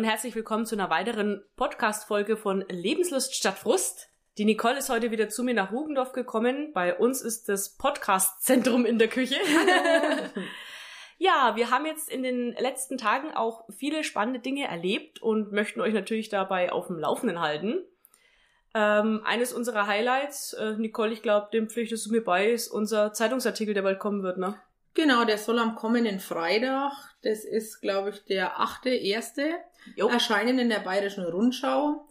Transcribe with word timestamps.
Und 0.00 0.06
herzlich 0.06 0.34
willkommen 0.34 0.64
zu 0.64 0.76
einer 0.76 0.88
weiteren 0.88 1.44
Podcast-Folge 1.56 2.38
von 2.38 2.64
Lebenslust 2.70 3.34
statt 3.34 3.58
Frust. 3.58 4.08
Die 4.38 4.46
Nicole 4.46 4.78
ist 4.78 4.88
heute 4.88 5.10
wieder 5.10 5.28
zu 5.28 5.44
mir 5.44 5.52
nach 5.52 5.72
Rugendorf 5.72 6.12
gekommen. 6.12 6.72
Bei 6.72 6.96
uns 6.96 7.20
ist 7.20 7.50
das 7.50 7.76
Podcast-Zentrum 7.76 8.86
in 8.86 8.98
der 8.98 9.08
Küche. 9.08 9.34
ja, 11.18 11.52
wir 11.54 11.70
haben 11.70 11.84
jetzt 11.84 12.08
in 12.08 12.22
den 12.22 12.54
letzten 12.54 12.96
Tagen 12.96 13.32
auch 13.34 13.68
viele 13.68 14.02
spannende 14.02 14.40
Dinge 14.40 14.66
erlebt 14.66 15.20
und 15.20 15.52
möchten 15.52 15.82
euch 15.82 15.92
natürlich 15.92 16.30
dabei 16.30 16.72
auf 16.72 16.86
dem 16.86 16.98
Laufenden 16.98 17.38
halten. 17.38 17.84
Ähm, 18.72 19.20
eines 19.26 19.52
unserer 19.52 19.86
Highlights, 19.86 20.54
äh, 20.54 20.78
Nicole, 20.78 21.12
ich 21.12 21.20
glaube, 21.20 21.50
dem 21.52 21.68
pflichtest 21.68 22.06
du 22.06 22.12
mir 22.12 22.24
bei, 22.24 22.48
ist 22.48 22.68
unser 22.68 23.12
Zeitungsartikel, 23.12 23.74
der 23.74 23.82
bald 23.82 23.98
kommen 23.98 24.22
wird, 24.22 24.38
ne? 24.38 24.58
Genau, 24.94 25.24
der 25.24 25.38
soll 25.38 25.58
am 25.58 25.76
kommenden 25.76 26.20
Freitag, 26.20 26.92
das 27.22 27.44
ist, 27.44 27.80
glaube 27.80 28.10
ich, 28.10 28.24
der 28.24 28.60
achte 28.60 28.90
erste, 28.90 29.54
erscheinen 29.96 30.58
in 30.58 30.68
der 30.68 30.80
Bayerischen 30.80 31.24
Rundschau. 31.24 32.06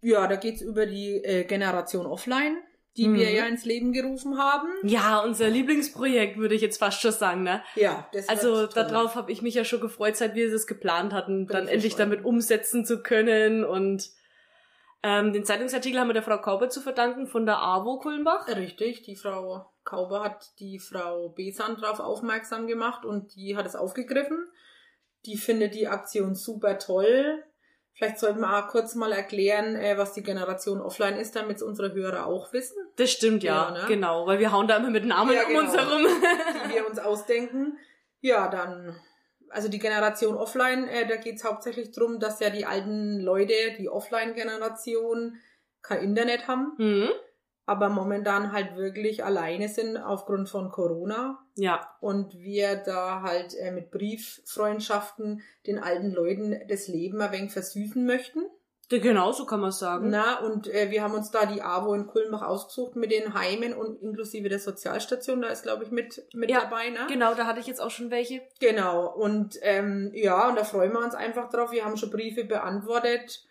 Ja, 0.00 0.26
da 0.26 0.36
geht's 0.36 0.62
über 0.62 0.86
die 0.86 1.22
äh, 1.24 1.44
Generation 1.44 2.06
Offline, 2.06 2.58
die 2.96 3.08
mhm. 3.08 3.16
wir 3.16 3.30
ja 3.30 3.46
ins 3.46 3.64
Leben 3.64 3.92
gerufen 3.92 4.38
haben. 4.38 4.68
Ja, 4.84 5.20
unser 5.20 5.48
Lieblingsprojekt, 5.48 6.38
würde 6.38 6.54
ich 6.54 6.62
jetzt 6.62 6.78
fast 6.78 7.00
schon 7.02 7.12
sagen, 7.12 7.42
ne? 7.42 7.62
Ja, 7.74 8.08
das 8.12 8.28
Also 8.28 8.66
darauf 8.66 9.14
habe 9.14 9.32
ich 9.32 9.42
mich 9.42 9.54
ja 9.54 9.64
schon 9.64 9.80
gefreut, 9.80 10.16
seit 10.16 10.34
wir 10.34 10.52
es 10.52 10.66
geplant 10.66 11.12
hatten, 11.12 11.46
Bin 11.46 11.56
dann 11.56 11.68
endlich 11.68 11.96
damit 11.96 12.24
umsetzen 12.24 12.84
zu 12.84 13.02
können 13.02 13.64
und 13.64 14.10
ähm, 15.02 15.32
den 15.32 15.44
Zeitungsartikel 15.44 16.00
haben 16.00 16.08
wir 16.08 16.14
der 16.14 16.22
Frau 16.22 16.38
Kauber 16.38 16.68
zu 16.68 16.80
verdanken 16.80 17.26
von 17.26 17.46
der 17.46 17.58
AWO 17.58 17.98
Kulmbach. 17.98 18.48
Richtig, 18.48 19.02
die 19.02 19.16
Frau 19.16 19.70
Kauber 19.84 20.22
hat 20.24 20.58
die 20.58 20.78
Frau 20.78 21.28
Besan 21.30 21.76
darauf 21.80 22.00
aufmerksam 22.00 22.66
gemacht 22.66 23.04
und 23.04 23.34
die 23.34 23.56
hat 23.56 23.66
es 23.66 23.76
aufgegriffen. 23.76 24.48
Die 25.24 25.36
findet 25.36 25.74
die 25.74 25.88
Aktion 25.88 26.34
super 26.34 26.78
toll. 26.78 27.42
Vielleicht 27.92 28.18
sollten 28.18 28.40
wir 28.40 28.58
auch 28.58 28.68
kurz 28.68 28.94
mal 28.94 29.12
erklären, 29.12 29.74
äh, 29.74 29.96
was 29.96 30.12
die 30.12 30.22
Generation 30.22 30.82
Offline 30.82 31.16
ist, 31.16 31.34
damit 31.34 31.56
es 31.56 31.62
unsere 31.62 31.94
Hörer 31.94 32.26
auch 32.26 32.52
wissen. 32.52 32.76
Das 32.96 33.10
stimmt, 33.10 33.42
ja, 33.42 33.74
ja 33.74 33.82
ne? 33.82 33.84
genau, 33.88 34.26
weil 34.26 34.38
wir 34.38 34.52
hauen 34.52 34.68
da 34.68 34.76
immer 34.76 34.90
mit 34.90 35.06
Namen 35.06 35.34
ja, 35.34 35.42
um 35.44 35.48
genau, 35.48 35.60
uns 35.60 35.76
herum. 35.76 36.06
die 36.68 36.74
wir 36.74 36.86
uns 36.86 36.98
ausdenken. 36.98 37.78
Ja, 38.20 38.48
dann 38.48 39.00
also 39.56 39.70
die 39.70 39.78
Generation 39.78 40.36
Offline, 40.36 40.86
äh, 40.86 41.06
da 41.06 41.16
geht's 41.16 41.42
hauptsächlich 41.42 41.90
drum, 41.90 42.20
dass 42.20 42.40
ja 42.40 42.50
die 42.50 42.66
alten 42.66 43.20
Leute, 43.20 43.54
die 43.78 43.88
Offline-Generation, 43.88 45.38
kein 45.80 46.02
Internet 46.02 46.46
haben, 46.46 46.74
mhm. 46.76 47.08
aber 47.64 47.88
momentan 47.88 48.52
halt 48.52 48.76
wirklich 48.76 49.24
alleine 49.24 49.70
sind 49.70 49.96
aufgrund 49.96 50.50
von 50.50 50.70
Corona. 50.70 51.38
Ja. 51.54 51.88
Und 52.00 52.38
wir 52.38 52.76
da 52.76 53.22
halt 53.22 53.54
äh, 53.54 53.70
mit 53.70 53.90
Brieffreundschaften 53.90 55.40
den 55.66 55.78
alten 55.78 56.10
Leuten 56.10 56.60
das 56.68 56.86
Leben 56.86 57.22
ein 57.22 57.32
wenig 57.32 57.52
versüßen 57.52 58.04
möchten. 58.04 58.40
Genau, 58.88 59.32
so 59.32 59.46
kann 59.46 59.60
man 59.60 59.72
sagen. 59.72 60.10
Na, 60.10 60.38
und 60.40 60.68
äh, 60.68 60.90
wir 60.90 61.02
haben 61.02 61.14
uns 61.14 61.32
da 61.32 61.44
die 61.44 61.60
AWO 61.60 61.94
in 61.94 62.06
Kulmbach 62.06 62.42
ausgesucht 62.42 62.94
mit 62.94 63.10
den 63.10 63.34
Heimen 63.34 63.74
und 63.74 64.00
inklusive 64.00 64.48
der 64.48 64.60
Sozialstation, 64.60 65.42
da 65.42 65.48
ist, 65.48 65.64
glaube 65.64 65.82
ich, 65.82 65.90
mit, 65.90 66.24
mit 66.34 66.50
ja, 66.50 66.60
dabei, 66.60 66.90
ne? 66.90 67.00
Genau, 67.08 67.34
da 67.34 67.46
hatte 67.46 67.58
ich 67.58 67.66
jetzt 67.66 67.80
auch 67.80 67.90
schon 67.90 68.12
welche. 68.12 68.42
Genau, 68.60 69.12
und 69.12 69.58
ähm, 69.62 70.12
ja, 70.14 70.48
und 70.48 70.56
da 70.56 70.62
freuen 70.62 70.92
wir 70.92 71.00
uns 71.00 71.16
einfach 71.16 71.50
drauf. 71.50 71.72
Wir 71.72 71.84
haben 71.84 71.96
schon 71.96 72.10
Briefe 72.10 72.44
beantwortet 72.44 73.44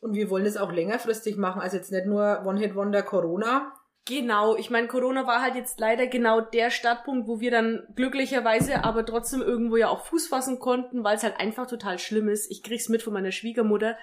und 0.00 0.14
wir 0.14 0.30
wollen 0.30 0.46
es 0.46 0.56
auch 0.56 0.72
längerfristig 0.72 1.36
machen, 1.36 1.60
also 1.60 1.76
jetzt 1.76 1.92
nicht 1.92 2.06
nur 2.06 2.42
One-Hit-Wonder 2.46 3.02
Corona. 3.02 3.74
Genau, 4.06 4.56
ich 4.56 4.70
meine, 4.70 4.88
Corona 4.88 5.26
war 5.26 5.42
halt 5.42 5.56
jetzt 5.56 5.78
leider 5.78 6.06
genau 6.06 6.40
der 6.40 6.70
Startpunkt, 6.70 7.28
wo 7.28 7.38
wir 7.38 7.50
dann 7.50 7.86
glücklicherweise 7.96 8.82
aber 8.82 9.04
trotzdem 9.04 9.42
irgendwo 9.42 9.76
ja 9.76 9.88
auch 9.88 10.06
Fuß 10.06 10.28
fassen 10.28 10.58
konnten, 10.58 11.04
weil 11.04 11.16
es 11.16 11.22
halt 11.22 11.38
einfach 11.38 11.66
total 11.66 11.98
schlimm 11.98 12.30
ist. 12.30 12.50
Ich 12.50 12.62
krieg's 12.62 12.88
mit 12.88 13.02
von 13.02 13.12
meiner 13.12 13.30
Schwiegermutter 13.30 13.98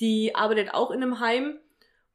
die 0.00 0.34
arbeitet 0.34 0.74
auch 0.74 0.90
in 0.90 1.02
einem 1.02 1.20
Heim. 1.20 1.58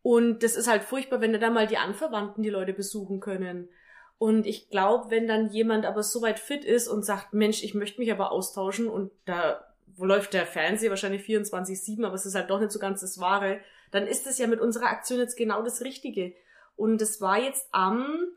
Und 0.01 0.43
das 0.43 0.55
ist 0.55 0.67
halt 0.67 0.83
furchtbar, 0.83 1.21
wenn 1.21 1.39
da 1.39 1.49
mal 1.49 1.67
die 1.67 1.77
Anverwandten 1.77 2.43
die 2.43 2.49
Leute 2.49 2.73
besuchen 2.73 3.19
können. 3.19 3.69
Und 4.17 4.45
ich 4.45 4.69
glaube, 4.69 5.09
wenn 5.09 5.27
dann 5.27 5.49
jemand 5.49 5.85
aber 5.85 6.03
so 6.03 6.21
weit 6.21 6.39
fit 6.39 6.63
ist 6.63 6.87
und 6.87 7.03
sagt, 7.03 7.33
Mensch, 7.33 7.63
ich 7.63 7.73
möchte 7.73 7.99
mich 7.99 8.11
aber 8.11 8.31
austauschen 8.31 8.87
und 8.87 9.11
da 9.25 9.65
läuft 9.97 10.33
der 10.33 10.45
Fernseher 10.45 10.89
wahrscheinlich 10.89 11.23
24-7, 11.23 12.05
aber 12.05 12.15
es 12.15 12.25
ist 12.25 12.35
halt 12.35 12.49
doch 12.49 12.59
nicht 12.59 12.71
so 12.71 12.79
ganz 12.79 13.01
das 13.01 13.19
Wahre, 13.19 13.59
dann 13.91 14.07
ist 14.07 14.25
es 14.27 14.37
ja 14.37 14.47
mit 14.47 14.59
unserer 14.59 14.87
Aktion 14.87 15.19
jetzt 15.19 15.37
genau 15.37 15.61
das 15.61 15.81
Richtige. 15.81 16.33
Und 16.75 17.01
es 17.01 17.21
war 17.21 17.39
jetzt 17.39 17.67
am 17.71 18.27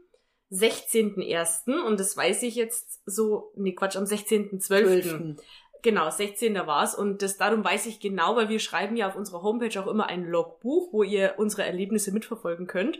16.01. 0.53 1.83
und 1.83 1.99
das 1.99 2.17
weiß 2.17 2.43
ich 2.43 2.55
jetzt 2.55 3.01
so, 3.07 3.53
nee 3.57 3.75
Quatsch, 3.75 3.97
am 3.97 4.05
16.12. 4.05 5.37
Genau, 5.83 6.11
16. 6.11 6.55
war's 6.67 6.95
und 6.95 7.23
das 7.23 7.37
darum 7.37 7.65
weiß 7.65 7.87
ich 7.87 8.01
genau, 8.01 8.37
weil 8.37 8.49
wir 8.49 8.59
schreiben 8.59 8.97
ja 8.97 9.09
auf 9.09 9.17
unserer 9.17 9.43
Homepage 9.43 9.81
auch 9.81 9.87
immer 9.87 10.07
ein 10.07 10.25
Logbuch, 10.25 10.93
wo 10.93 11.03
ihr 11.03 11.35
unsere 11.37 11.65
Erlebnisse 11.65 12.13
mitverfolgen 12.13 12.67
könnt. 12.67 12.99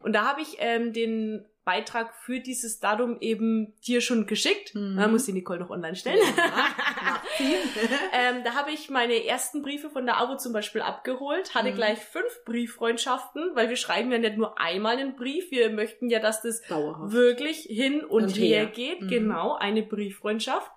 Und 0.00 0.12
da 0.12 0.26
habe 0.26 0.42
ich 0.42 0.56
ähm, 0.58 0.92
den 0.92 1.46
Beitrag 1.64 2.14
für 2.14 2.40
dieses 2.40 2.78
Datum 2.78 3.16
eben 3.20 3.72
dir 3.86 4.02
schon 4.02 4.26
geschickt. 4.26 4.74
Mhm. 4.74 4.96
Da 4.96 5.08
muss 5.08 5.24
die 5.24 5.32
Nicole 5.32 5.58
noch 5.58 5.70
online 5.70 5.96
stellen. 5.96 6.20
Ja, 6.36 7.22
ähm, 8.12 8.44
da 8.44 8.54
habe 8.54 8.70
ich 8.70 8.90
meine 8.90 9.24
ersten 9.24 9.62
Briefe 9.62 9.88
von 9.88 10.04
der 10.04 10.20
AWO 10.20 10.36
zum 10.36 10.52
Beispiel 10.52 10.82
abgeholt, 10.82 11.54
hatte 11.54 11.70
mhm. 11.70 11.76
gleich 11.76 11.98
fünf 12.00 12.44
Brieffreundschaften, 12.44 13.52
weil 13.54 13.70
wir 13.70 13.76
schreiben 13.76 14.12
ja 14.12 14.18
nicht 14.18 14.36
nur 14.36 14.60
einmal 14.60 14.98
einen 14.98 15.16
Brief, 15.16 15.50
wir 15.50 15.70
möchten 15.70 16.10
ja, 16.10 16.20
dass 16.20 16.42
das 16.42 16.60
Dauerhaft. 16.62 17.12
wirklich 17.12 17.60
hin 17.62 18.04
und, 18.04 18.24
und 18.24 18.36
her, 18.36 18.60
her 18.60 18.66
geht. 18.66 19.00
Mhm. 19.00 19.08
Genau, 19.08 19.54
eine 19.54 19.82
Brieffreundschaft. 19.82 20.70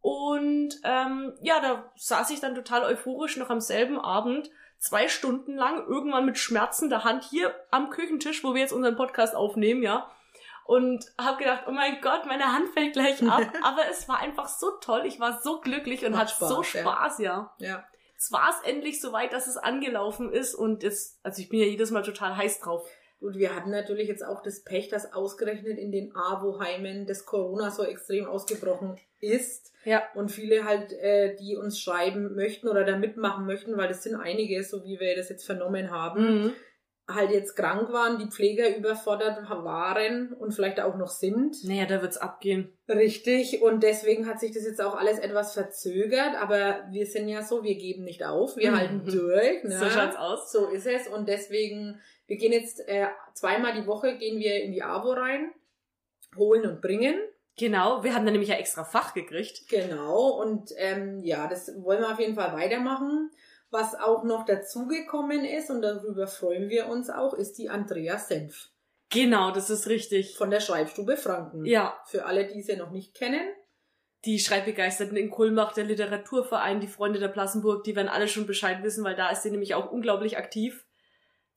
Und 0.00 0.80
ähm, 0.84 1.34
ja, 1.42 1.60
da 1.60 1.90
saß 1.96 2.30
ich 2.30 2.40
dann 2.40 2.54
total 2.54 2.84
euphorisch 2.84 3.36
noch 3.36 3.50
am 3.50 3.60
selben 3.60 3.98
Abend, 3.98 4.50
zwei 4.78 5.08
Stunden 5.08 5.56
lang, 5.56 5.86
irgendwann 5.86 6.24
mit 6.24 6.38
schmerzender 6.38 7.04
Hand 7.04 7.24
hier 7.24 7.54
am 7.70 7.90
Küchentisch, 7.90 8.42
wo 8.42 8.54
wir 8.54 8.62
jetzt 8.62 8.72
unseren 8.72 8.96
Podcast 8.96 9.34
aufnehmen, 9.34 9.82
ja. 9.82 10.10
Und 10.64 11.04
habe 11.20 11.38
gedacht, 11.38 11.64
oh 11.66 11.72
mein 11.72 12.00
Gott, 12.00 12.26
meine 12.26 12.52
Hand 12.52 12.70
fällt 12.70 12.94
gleich 12.94 13.22
ab. 13.28 13.42
Aber 13.62 13.88
es 13.90 14.08
war 14.08 14.20
einfach 14.20 14.48
so 14.48 14.70
toll, 14.80 15.02
ich 15.04 15.20
war 15.20 15.40
so 15.40 15.60
glücklich 15.60 16.04
und 16.06 16.16
hatte 16.16 16.34
so 16.38 16.62
Spaß, 16.62 17.18
ja. 17.18 17.52
ja. 17.58 17.68
ja. 17.68 17.84
Es 18.16 18.30
war 18.32 18.50
es 18.50 18.68
endlich 18.68 19.00
so 19.00 19.12
weit, 19.12 19.32
dass 19.32 19.46
es 19.46 19.56
angelaufen 19.56 20.30
ist 20.30 20.54
und 20.54 20.84
es, 20.84 21.18
also 21.22 21.40
ich 21.40 21.48
bin 21.48 21.58
ja 21.58 21.66
jedes 21.66 21.90
Mal 21.90 22.02
total 22.02 22.36
heiß 22.36 22.60
drauf. 22.60 22.86
Und 23.20 23.36
wir 23.36 23.54
hatten 23.54 23.70
natürlich 23.70 24.08
jetzt 24.08 24.24
auch 24.24 24.42
das 24.42 24.64
Pech, 24.64 24.88
dass 24.88 25.12
ausgerechnet 25.12 25.78
in 25.78 25.92
den 25.92 26.14
AWO-Heimen 26.16 27.06
das 27.06 27.26
Corona 27.26 27.70
so 27.70 27.84
extrem 27.84 28.24
ausgebrochen 28.24 28.98
ist. 29.20 29.72
Ja. 29.84 30.02
Und 30.14 30.30
viele 30.30 30.64
halt, 30.64 30.92
äh, 30.94 31.36
die 31.36 31.56
uns 31.56 31.78
schreiben 31.78 32.34
möchten 32.34 32.68
oder 32.68 32.84
da 32.84 32.96
mitmachen 32.96 33.46
möchten, 33.46 33.76
weil 33.76 33.88
das 33.88 34.02
sind 34.02 34.16
einige, 34.16 34.62
so 34.64 34.84
wie 34.84 34.98
wir 35.00 35.16
das 35.16 35.28
jetzt 35.28 35.44
vernommen 35.44 35.90
haben, 35.90 36.44
mhm. 36.44 36.52
Halt 37.14 37.30
jetzt 37.30 37.56
krank 37.56 37.92
waren, 37.92 38.18
die 38.18 38.30
Pfleger 38.30 38.76
überfordert 38.76 39.48
waren 39.48 40.32
und 40.32 40.52
vielleicht 40.52 40.80
auch 40.80 40.96
noch 40.96 41.08
sind. 41.08 41.64
Naja, 41.64 41.86
da 41.86 42.02
wird's 42.02 42.16
abgehen. 42.16 42.72
Richtig. 42.88 43.62
Und 43.62 43.82
deswegen 43.82 44.26
hat 44.26 44.40
sich 44.40 44.52
das 44.52 44.64
jetzt 44.64 44.80
auch 44.80 44.96
alles 44.96 45.18
etwas 45.18 45.54
verzögert. 45.54 46.34
Aber 46.40 46.80
wir 46.90 47.06
sind 47.06 47.28
ja 47.28 47.42
so, 47.42 47.62
wir 47.62 47.76
geben 47.76 48.04
nicht 48.04 48.24
auf, 48.24 48.56
wir 48.56 48.72
mhm. 48.72 48.76
halten 48.76 49.04
durch. 49.04 49.64
Ne? 49.64 49.78
So 49.78 49.90
schaut's 49.90 50.16
aus. 50.16 50.52
So 50.52 50.68
ist 50.68 50.86
es. 50.86 51.08
Und 51.08 51.28
deswegen 51.28 52.00
wir 52.30 52.36
gehen 52.36 52.52
jetzt 52.52 52.86
äh, 52.86 53.08
zweimal 53.34 53.74
die 53.74 53.88
Woche 53.88 54.16
gehen 54.16 54.38
wir 54.38 54.62
in 54.62 54.70
die 54.70 54.84
AWO 54.84 55.14
rein, 55.14 55.50
holen 56.36 56.64
und 56.64 56.80
bringen. 56.80 57.16
Genau, 57.58 58.04
wir 58.04 58.14
haben 58.14 58.24
da 58.24 58.30
nämlich 58.30 58.50
ja 58.50 58.54
extra 58.54 58.84
Fach 58.84 59.14
gekriegt. 59.14 59.68
Genau, 59.68 60.40
und 60.40 60.70
ähm, 60.76 61.24
ja, 61.24 61.48
das 61.48 61.72
wollen 61.82 62.00
wir 62.00 62.12
auf 62.12 62.20
jeden 62.20 62.36
Fall 62.36 62.52
weitermachen. 62.52 63.32
Was 63.70 63.94
auch 63.94 64.24
noch 64.24 64.44
dazugekommen 64.44 65.44
ist, 65.44 65.70
und 65.70 65.82
darüber 65.82 66.26
freuen 66.26 66.68
wir 66.68 66.88
uns 66.88 67.08
auch, 67.08 67.34
ist 67.34 67.56
die 67.58 67.68
Andrea 67.68 68.18
Senf. 68.18 68.70
Genau, 69.10 69.50
das 69.50 69.70
ist 69.70 69.88
richtig. 69.88 70.36
Von 70.36 70.50
der 70.50 70.60
Schreibstube 70.60 71.16
Franken. 71.16 71.64
Ja. 71.64 72.00
Für 72.06 72.26
alle, 72.26 72.46
die 72.46 72.62
sie 72.62 72.76
noch 72.76 72.90
nicht 72.90 73.14
kennen. 73.14 73.42
Die 74.24 74.38
Schreibbegeisterten 74.38 75.16
in 75.16 75.30
Kulmbach, 75.30 75.72
der 75.72 75.84
Literaturverein, 75.84 76.80
die 76.80 76.88
Freunde 76.88 77.18
der 77.18 77.28
Plassenburg, 77.28 77.84
die 77.84 77.96
werden 77.96 78.08
alle 78.08 78.28
schon 78.28 78.46
Bescheid 78.46 78.82
wissen, 78.82 79.02
weil 79.02 79.16
da 79.16 79.30
ist 79.30 79.42
sie 79.42 79.50
nämlich 79.50 79.74
auch 79.74 79.90
unglaublich 79.90 80.36
aktiv. 80.36 80.86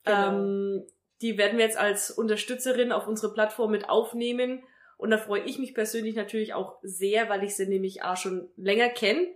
Genau. 0.04 0.28
Ähm, 0.28 0.86
die 1.20 1.38
werden 1.38 1.58
wir 1.58 1.64
jetzt 1.64 1.78
als 1.78 2.10
Unterstützerin 2.10 2.92
auf 2.92 3.06
unsere 3.06 3.32
Plattform 3.32 3.70
mit 3.70 3.88
aufnehmen. 3.88 4.64
Und 4.96 5.10
da 5.10 5.18
freue 5.18 5.42
ich 5.42 5.58
mich 5.58 5.74
persönlich 5.74 6.16
natürlich 6.16 6.54
auch 6.54 6.78
sehr, 6.82 7.28
weil 7.28 7.44
ich 7.44 7.54
sie 7.56 7.66
nämlich 7.66 8.02
auch 8.02 8.16
schon 8.16 8.48
länger 8.56 8.88
kenne. 8.88 9.28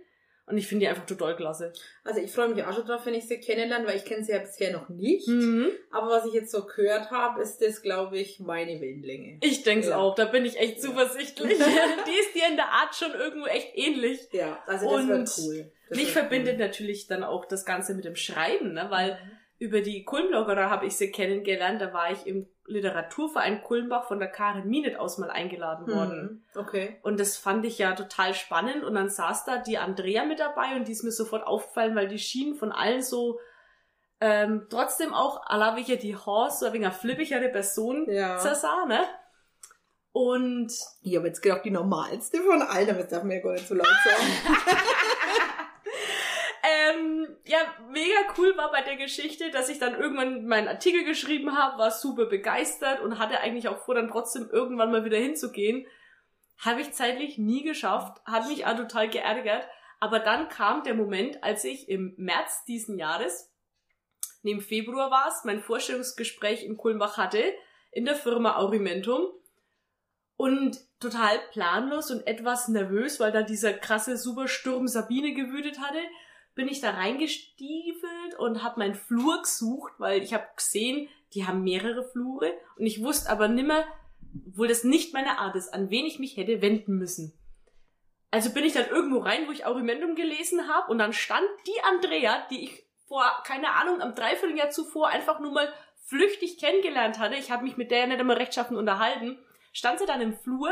Und 0.49 0.57
ich 0.57 0.67
finde 0.67 0.85
die 0.85 0.89
einfach 0.89 1.05
total 1.05 1.35
klasse. 1.35 1.71
Also 2.03 2.21
ich 2.21 2.31
freue 2.31 2.49
mich 2.49 2.63
auch 2.63 2.73
schon 2.73 2.85
drauf, 2.85 3.05
wenn 3.05 3.13
ich 3.13 3.27
sie 3.27 3.39
kennenlerne, 3.39 3.85
weil 3.85 3.97
ich 3.97 4.05
kenne 4.05 4.23
sie 4.23 4.31
ja 4.31 4.39
bisher 4.39 4.71
noch 4.71 4.89
nicht. 4.89 5.27
Mhm. 5.27 5.67
Aber 5.91 6.09
was 6.09 6.25
ich 6.25 6.33
jetzt 6.33 6.51
so 6.51 6.65
gehört 6.65 7.11
habe, 7.11 7.41
ist 7.41 7.61
das, 7.61 7.83
glaube 7.83 8.17
ich, 8.17 8.39
meine 8.39 8.81
Wellenlänge. 8.81 9.37
Ich 9.41 9.61
denke 9.61 9.85
es 9.85 9.91
ja. 9.91 9.97
auch, 9.97 10.15
da 10.15 10.25
bin 10.25 10.45
ich 10.45 10.59
echt 10.59 10.81
zuversichtlich. 10.81 11.57
die 11.57 12.19
ist 12.19 12.33
dir 12.33 12.47
in 12.49 12.55
der 12.55 12.69
Art 12.69 12.95
schon 12.95 13.11
irgendwo 13.11 13.45
echt 13.45 13.69
ähnlich. 13.75 14.27
Ja, 14.31 14.63
also 14.65 14.85
das 14.85 14.93
Und 14.95 15.07
wird 15.07 15.29
cool. 15.37 15.71
Das 15.89 15.97
mich 15.97 16.11
verbindet 16.11 16.55
cool. 16.55 16.65
natürlich 16.65 17.07
dann 17.07 17.23
auch 17.23 17.45
das 17.45 17.63
Ganze 17.63 17.93
mit 17.93 18.05
dem 18.05 18.15
Schreiben, 18.15 18.73
ne? 18.73 18.87
weil 18.89 19.13
mhm 19.13 19.39
über 19.59 19.81
die 19.81 20.05
Kulmblogger 20.05 20.69
habe 20.69 20.85
ich 20.85 20.95
sie 20.95 21.11
kennengelernt. 21.11 21.81
Da 21.81 21.93
war 21.93 22.11
ich 22.11 22.25
im 22.25 22.47
Literaturverein 22.65 23.61
Kulmbach 23.61 24.07
von 24.07 24.19
der 24.19 24.29
Karin 24.29 24.69
Minet 24.69 24.97
aus 24.97 25.17
mal 25.17 25.29
eingeladen 25.29 25.85
hm, 25.85 25.93
worden. 25.93 26.45
Okay. 26.55 26.97
Und 27.03 27.19
das 27.19 27.35
fand 27.35 27.65
ich 27.65 27.77
ja 27.77 27.93
total 27.93 28.33
spannend. 28.33 28.85
Und 28.85 28.95
dann 28.95 29.09
saß 29.09 29.43
da 29.43 29.57
die 29.57 29.77
Andrea 29.77 30.23
mit 30.23 30.39
dabei 30.39 30.75
und 30.75 30.87
die 30.87 30.93
ist 30.93 31.03
mir 31.03 31.11
sofort 31.11 31.45
aufgefallen, 31.45 31.95
weil 31.95 32.07
die 32.07 32.19
schienen 32.19 32.55
von 32.55 32.71
allen 32.71 33.01
so 33.01 33.39
ähm, 34.21 34.67
trotzdem 34.69 35.13
auch, 35.13 35.45
alla 35.45 35.75
wie 35.75 35.97
die 35.97 36.15
Horse, 36.15 36.59
so 36.59 36.65
ein 36.65 36.73
wenig 36.73 36.93
flippigere 36.93 37.49
Person 37.49 38.05
ja. 38.09 38.37
zersah, 38.37 38.85
ne? 38.85 39.01
Und 40.11 40.73
ich 41.01 41.15
habe 41.15 41.27
jetzt 41.27 41.41
gedacht, 41.41 41.63
die 41.65 41.71
normalste 41.71 42.41
von 42.41 42.61
allen, 42.61 42.89
aber 42.89 42.99
das 42.99 43.09
darf 43.09 43.23
mir 43.23 43.35
ja 43.37 43.41
gar 43.41 43.53
nicht 43.53 43.67
so 43.67 43.75
laut 43.75 43.87
sagen. 43.87 44.57
ähm, 46.89 47.27
ja, 47.45 47.57
mega 47.89 48.19
cool 48.37 48.55
war 48.57 48.71
bei 48.71 48.81
der 48.81 48.95
Geschichte, 48.95 49.51
dass 49.51 49.69
ich 49.69 49.79
dann 49.79 49.99
irgendwann 49.99 50.45
meinen 50.45 50.67
Artikel 50.67 51.03
geschrieben 51.03 51.57
habe, 51.57 51.77
war 51.77 51.91
super 51.91 52.25
begeistert 52.25 53.01
und 53.01 53.19
hatte 53.19 53.39
eigentlich 53.39 53.67
auch 53.67 53.79
vor, 53.79 53.95
dann 53.95 54.09
trotzdem 54.09 54.49
irgendwann 54.51 54.91
mal 54.91 55.05
wieder 55.05 55.17
hinzugehen. 55.17 55.85
Habe 56.57 56.81
ich 56.81 56.91
zeitlich 56.91 57.37
nie 57.37 57.63
geschafft, 57.63 58.21
hat 58.25 58.47
mich 58.47 58.65
auch 58.65 58.75
total 58.75 59.09
geärgert. 59.09 59.67
Aber 59.99 60.19
dann 60.19 60.49
kam 60.49 60.83
der 60.83 60.93
Moment, 60.93 61.43
als 61.43 61.63
ich 61.63 61.89
im 61.89 62.13
März 62.17 62.63
diesen 62.65 62.97
Jahres, 62.97 63.51
neben 64.43 64.61
Februar 64.61 65.11
war 65.11 65.27
es, 65.27 65.43
mein 65.43 65.61
Vorstellungsgespräch 65.61 66.63
in 66.63 66.77
Kulmbach 66.77 67.17
hatte, 67.17 67.43
in 67.91 68.05
der 68.05 68.15
Firma 68.15 68.57
Aurimentum 68.57 69.27
und 70.37 70.79
total 71.01 71.39
planlos 71.51 72.11
und 72.11 72.25
etwas 72.27 72.69
nervös, 72.69 73.19
weil 73.19 73.31
da 73.31 73.41
dieser 73.41 73.73
krasse 73.73 74.17
Supersturm 74.17 74.87
Sabine 74.87 75.33
gewütet 75.33 75.79
hatte, 75.79 75.99
bin 76.55 76.67
ich 76.67 76.81
da 76.81 76.91
reingestiefelt 76.91 78.37
und 78.37 78.63
habe 78.63 78.79
meinen 78.79 78.95
Flur 78.95 79.41
gesucht, 79.41 79.93
weil 79.97 80.21
ich 80.21 80.33
habe 80.33 80.47
gesehen, 80.55 81.09
die 81.33 81.45
haben 81.45 81.63
mehrere 81.63 82.03
Flure 82.03 82.53
und 82.77 82.85
ich 82.85 83.03
wusste 83.03 83.29
aber 83.29 83.47
nimmer, 83.47 83.85
obwohl 84.47 84.67
das 84.67 84.83
nicht 84.83 85.13
meine 85.13 85.39
Art 85.39 85.55
ist, 85.55 85.73
an 85.73 85.89
wen 85.89 86.05
ich 86.05 86.19
mich 86.19 86.37
hätte 86.37 86.61
wenden 86.61 86.97
müssen. 86.97 87.33
Also 88.31 88.51
bin 88.53 88.63
ich 88.63 88.73
dann 88.73 88.89
irgendwo 88.89 89.19
rein, 89.19 89.47
wo 89.47 89.51
ich 89.51 89.65
Aurimentum 89.65 90.15
gelesen 90.15 90.67
habe 90.67 90.91
und 90.91 90.99
dann 90.99 91.13
stand 91.13 91.47
die 91.65 91.83
Andrea, 91.83 92.45
die 92.49 92.65
ich 92.65 92.83
vor, 93.07 93.25
keine 93.43 93.71
Ahnung, 93.71 94.01
am 94.01 94.13
Dreivierteljahr 94.13 94.69
zuvor 94.69 95.07
einfach 95.07 95.39
nur 95.39 95.51
mal 95.51 95.71
flüchtig 96.05 96.59
kennengelernt 96.59 97.17
hatte. 97.17 97.35
Ich 97.35 97.49
habe 97.49 97.63
mich 97.63 97.77
mit 97.77 97.89
der 97.89 97.99
ja 97.99 98.07
nicht 98.07 98.19
immer 98.19 98.37
rechtschaffen 98.37 98.77
unterhalten 98.77 99.39
stand 99.73 99.99
sie 99.99 100.05
dann 100.05 100.21
im 100.21 100.33
Flur 100.33 100.71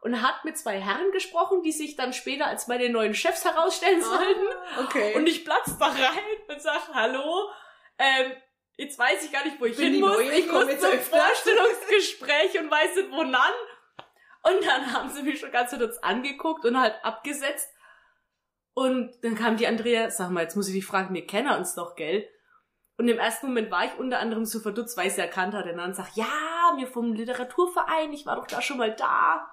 und 0.00 0.22
hat 0.22 0.44
mit 0.44 0.56
zwei 0.58 0.80
Herren 0.80 1.10
gesprochen, 1.12 1.62
die 1.62 1.72
sich 1.72 1.96
dann 1.96 2.12
später 2.12 2.46
als 2.46 2.68
meine 2.68 2.88
neuen 2.88 3.14
Chefs 3.14 3.44
herausstellen 3.44 4.02
ah, 4.02 4.04
sollten. 4.04 4.46
Ah, 4.48 4.84
okay. 4.84 5.14
Und 5.14 5.26
ich 5.26 5.44
platz 5.44 5.76
da 5.78 5.86
rein 5.86 6.38
und 6.48 6.62
sag, 6.62 6.88
hallo, 6.94 7.50
ähm, 7.98 8.32
jetzt 8.76 8.98
weiß 8.98 9.24
ich 9.24 9.32
gar 9.32 9.44
nicht, 9.44 9.60
wo 9.60 9.64
ich 9.64 9.76
Bin 9.76 9.92
hin 9.92 10.00
muss. 10.00 10.16
Neue, 10.16 10.32
ich 10.32 10.50
muss 10.50 10.78
zum 10.78 10.98
Vorstellungsgespräch 10.98 12.58
und 12.60 12.70
weiß 12.70 12.96
nicht, 12.96 13.10
wo 13.10 13.24
nan. 13.24 13.52
Und 14.42 14.64
dann 14.64 14.92
haben 14.92 15.10
sie 15.10 15.22
mich 15.22 15.40
schon 15.40 15.50
ganz 15.50 15.76
kurz 15.76 15.98
angeguckt 15.98 16.64
und 16.64 16.78
halt 16.78 16.94
abgesetzt. 17.02 17.68
Und 18.74 19.12
dann 19.22 19.34
kam 19.34 19.56
die 19.56 19.66
Andrea, 19.66 20.10
sag 20.10 20.30
mal, 20.30 20.42
jetzt 20.42 20.54
muss 20.54 20.68
ich 20.68 20.74
dich 20.74 20.86
fragen, 20.86 21.14
wir 21.14 21.26
kennen 21.26 21.56
uns 21.56 21.74
doch, 21.74 21.96
gell? 21.96 22.28
Und 22.98 23.08
im 23.08 23.18
ersten 23.18 23.48
Moment 23.48 23.70
war 23.70 23.84
ich 23.84 23.98
unter 23.98 24.20
anderem 24.20 24.44
so 24.44 24.60
verdutzt, 24.60 24.96
weil 24.96 25.08
ich 25.08 25.14
sie 25.14 25.20
erkannt 25.20 25.54
hatte. 25.54 25.72
Und 25.72 25.78
dann 25.78 25.94
sagt, 25.94 26.16
ja, 26.16 26.26
mir 26.76 26.86
vom 26.86 27.12
Literaturverein, 27.12 28.12
ich 28.12 28.24
war 28.24 28.36
doch 28.36 28.46
da 28.46 28.62
schon 28.62 28.78
mal 28.78 28.94
da. 28.94 29.50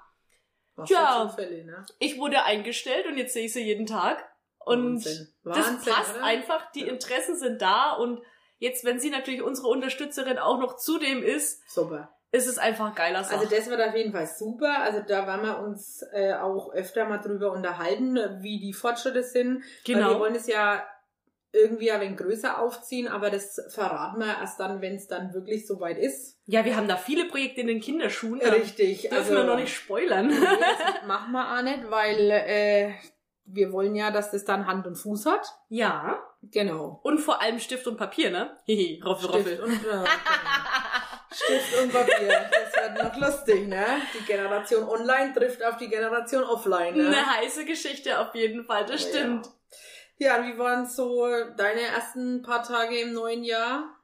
Was 0.75 0.89
ja, 0.89 1.27
Zufälle, 1.29 1.65
ne? 1.65 1.85
ich 1.99 2.17
wurde 2.17 2.43
eingestellt 2.43 3.05
und 3.07 3.17
jetzt 3.17 3.33
sehe 3.33 3.45
ich 3.45 3.53
sie 3.53 3.63
jeden 3.63 3.85
Tag. 3.85 4.23
Und 4.59 4.95
Wahnsinn. 4.95 5.27
Wahnsinn, 5.43 5.77
das 5.83 5.95
passt 5.95 6.15
oder? 6.15 6.23
einfach, 6.23 6.71
die 6.71 6.87
Interessen 6.87 7.37
sind 7.37 7.61
da 7.61 7.93
und 7.93 8.21
jetzt, 8.59 8.85
wenn 8.85 8.99
sie 8.99 9.09
natürlich 9.09 9.41
unsere 9.41 9.67
Unterstützerin 9.67 10.39
auch 10.39 10.57
noch 10.59 10.77
zudem 10.77 11.21
ist, 11.21 11.69
super. 11.69 12.15
ist 12.31 12.47
es 12.47 12.57
einfach 12.57 12.95
geiler 12.95 13.23
Sache. 13.23 13.39
Also 13.39 13.55
das 13.55 13.69
wird 13.69 13.81
auf 13.81 13.93
jeden 13.93 14.13
Fall 14.13 14.25
super. 14.25 14.79
Also 14.79 15.01
da 15.05 15.27
werden 15.27 15.43
wir 15.43 15.59
uns 15.59 16.01
äh, 16.13 16.33
auch 16.33 16.71
öfter 16.71 17.05
mal 17.05 17.17
drüber 17.17 17.51
unterhalten, 17.51 18.17
wie 18.39 18.59
die 18.59 18.73
Fortschritte 18.73 19.23
sind. 19.23 19.63
Genau. 19.83 19.99
Weil 19.99 20.13
wir 20.13 20.19
wollen 20.19 20.35
es 20.35 20.47
ja 20.47 20.83
irgendwie 21.53 21.91
ein 21.91 22.01
wenig 22.01 22.17
größer 22.17 22.59
aufziehen, 22.59 23.07
aber 23.07 23.29
das 23.29 23.61
verraten 23.69 24.19
wir 24.19 24.39
erst 24.39 24.59
dann, 24.59 24.81
wenn 24.81 24.95
es 24.95 25.07
dann 25.07 25.33
wirklich 25.33 25.67
soweit 25.67 25.99
ist. 25.99 26.39
Ja, 26.45 26.65
wir 26.65 26.75
haben 26.75 26.87
da 26.87 26.97
viele 26.97 27.25
Projekte 27.25 27.61
in 27.61 27.67
den 27.67 27.79
Kinderschuhen. 27.79 28.41
Richtig. 28.41 29.03
Dürfen 29.03 29.17
also, 29.17 29.33
wir 29.35 29.43
noch 29.43 29.55
nicht 29.55 29.73
spoilern. 29.73 30.27
Nee, 30.27 30.35
das 30.39 31.03
machen 31.07 31.31
wir 31.31 31.57
auch 31.57 31.61
nicht, 31.61 31.89
weil 31.91 32.31
äh, 32.31 32.93
wir 33.45 33.71
wollen 33.71 33.95
ja, 33.95 34.09
dass 34.09 34.31
das 34.31 34.45
dann 34.45 34.65
Hand 34.65 34.87
und 34.87 34.95
Fuß 34.95 35.27
hat. 35.27 35.45
Ja. 35.69 36.19
Genau. 36.41 36.99
Und 37.03 37.19
vor 37.19 37.41
allem 37.41 37.59
Stift 37.59 37.87
und 37.87 37.97
Papier, 37.97 38.31
ne? 38.31 38.57
Hihi, 38.65 39.01
Roffel, 39.05 39.29
Roffel. 39.29 39.59
Und, 39.61 39.73
äh, 39.73 39.77
genau. 39.77 40.05
Stift 41.31 41.83
und 41.83 41.93
Papier. 41.93 42.49
Das 42.51 42.83
wird 42.83 43.03
noch 43.03 43.17
lustig, 43.19 43.67
ne? 43.67 43.85
Die 44.19 44.25
Generation 44.25 44.87
Online 44.87 45.33
trifft 45.33 45.63
auf 45.63 45.77
die 45.77 45.87
Generation 45.87 46.43
Offline, 46.43 46.97
ne? 46.97 47.07
Eine 47.07 47.25
heiße 47.37 47.65
Geschichte 47.65 48.19
auf 48.19 48.33
jeden 48.35 48.65
Fall, 48.65 48.85
das 48.85 49.05
oh, 49.05 49.09
stimmt. 49.09 49.45
Ja. 49.45 49.51
Ja, 50.23 50.41
wie 50.45 50.57
waren 50.57 50.85
so 50.85 51.27
deine 51.57 51.81
ersten 51.81 52.43
paar 52.43 52.63
Tage 52.63 52.97
im 52.97 53.11
neuen 53.11 53.43
Jahr? 53.43 53.99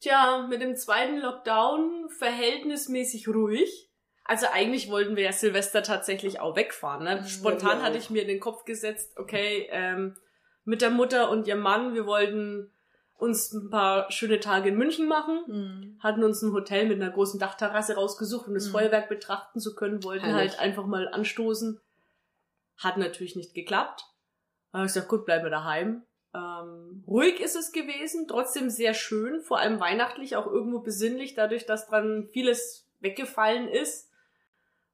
Tja, 0.00 0.46
mit 0.48 0.62
dem 0.62 0.74
zweiten 0.74 1.18
Lockdown 1.18 2.08
verhältnismäßig 2.08 3.28
ruhig. 3.28 3.90
Also 4.24 4.46
eigentlich 4.50 4.90
wollten 4.90 5.16
wir 5.16 5.24
ja 5.24 5.32
Silvester 5.32 5.82
tatsächlich 5.82 6.40
auch 6.40 6.56
wegfahren. 6.56 7.04
Ne? 7.04 7.28
Spontan 7.28 7.80
ja, 7.80 7.84
hatte 7.84 7.98
ich 7.98 8.08
mir 8.08 8.22
in 8.22 8.28
den 8.28 8.40
Kopf 8.40 8.64
gesetzt, 8.64 9.12
okay, 9.18 9.68
ähm, 9.70 10.16
mit 10.64 10.80
der 10.80 10.88
Mutter 10.88 11.30
und 11.30 11.46
ihrem 11.46 11.60
Mann, 11.60 11.92
wir 11.92 12.06
wollten 12.06 12.72
uns 13.18 13.52
ein 13.52 13.68
paar 13.68 14.10
schöne 14.10 14.40
Tage 14.40 14.70
in 14.70 14.78
München 14.78 15.08
machen, 15.08 15.42
mhm. 15.46 15.98
hatten 16.02 16.24
uns 16.24 16.40
ein 16.40 16.54
Hotel 16.54 16.86
mit 16.86 17.02
einer 17.02 17.10
großen 17.10 17.38
Dachterrasse 17.38 17.96
rausgesucht, 17.96 18.48
um 18.48 18.54
das 18.54 18.68
mhm. 18.68 18.72
Feuerwerk 18.72 19.10
betrachten 19.10 19.60
zu 19.60 19.74
können, 19.74 20.02
wollten 20.04 20.24
Heilig. 20.24 20.52
halt 20.52 20.58
einfach 20.58 20.86
mal 20.86 21.06
anstoßen. 21.08 21.78
Hat 22.78 22.96
natürlich 22.96 23.36
nicht 23.36 23.52
geklappt. 23.52 24.09
Aber 24.72 24.84
ich 24.84 24.92
gesagt, 24.92 25.08
gut, 25.08 25.24
bleiben 25.24 25.44
wir 25.44 25.50
daheim. 25.50 26.02
Ähm, 26.32 27.04
ruhig 27.06 27.40
ist 27.40 27.56
es 27.56 27.72
gewesen, 27.72 28.28
trotzdem 28.28 28.70
sehr 28.70 28.94
schön, 28.94 29.40
vor 29.40 29.58
allem 29.58 29.80
weihnachtlich, 29.80 30.36
auch 30.36 30.46
irgendwo 30.46 30.80
besinnlich, 30.80 31.34
dadurch, 31.34 31.66
dass 31.66 31.88
dran 31.88 32.28
vieles 32.32 32.88
weggefallen 33.00 33.68
ist. 33.68 34.10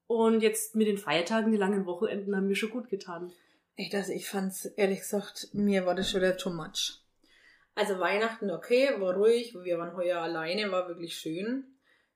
Und 0.06 0.40
jetzt 0.40 0.76
mit 0.76 0.86
den 0.86 0.98
Feiertagen, 0.98 1.52
die 1.52 1.58
langen 1.58 1.84
Wochenenden 1.84 2.34
haben 2.34 2.46
mir 2.46 2.54
schon 2.54 2.70
gut 2.70 2.88
getan. 2.88 3.32
Echt, 3.76 3.94
also 3.94 4.12
ich 4.12 4.28
fand's, 4.28 4.64
ehrlich 4.64 5.00
gesagt, 5.00 5.48
mir 5.52 5.84
war 5.84 5.94
das 5.94 6.10
schon 6.10 6.22
wieder 6.22 6.36
too 6.36 6.50
much. 6.50 7.02
Also 7.74 7.98
Weihnachten 7.98 8.50
okay, 8.50 8.98
war 8.98 9.14
ruhig, 9.14 9.54
wir 9.54 9.78
waren 9.78 9.94
heuer 9.96 10.22
alleine, 10.22 10.72
war 10.72 10.88
wirklich 10.88 11.14
schön. 11.18 11.64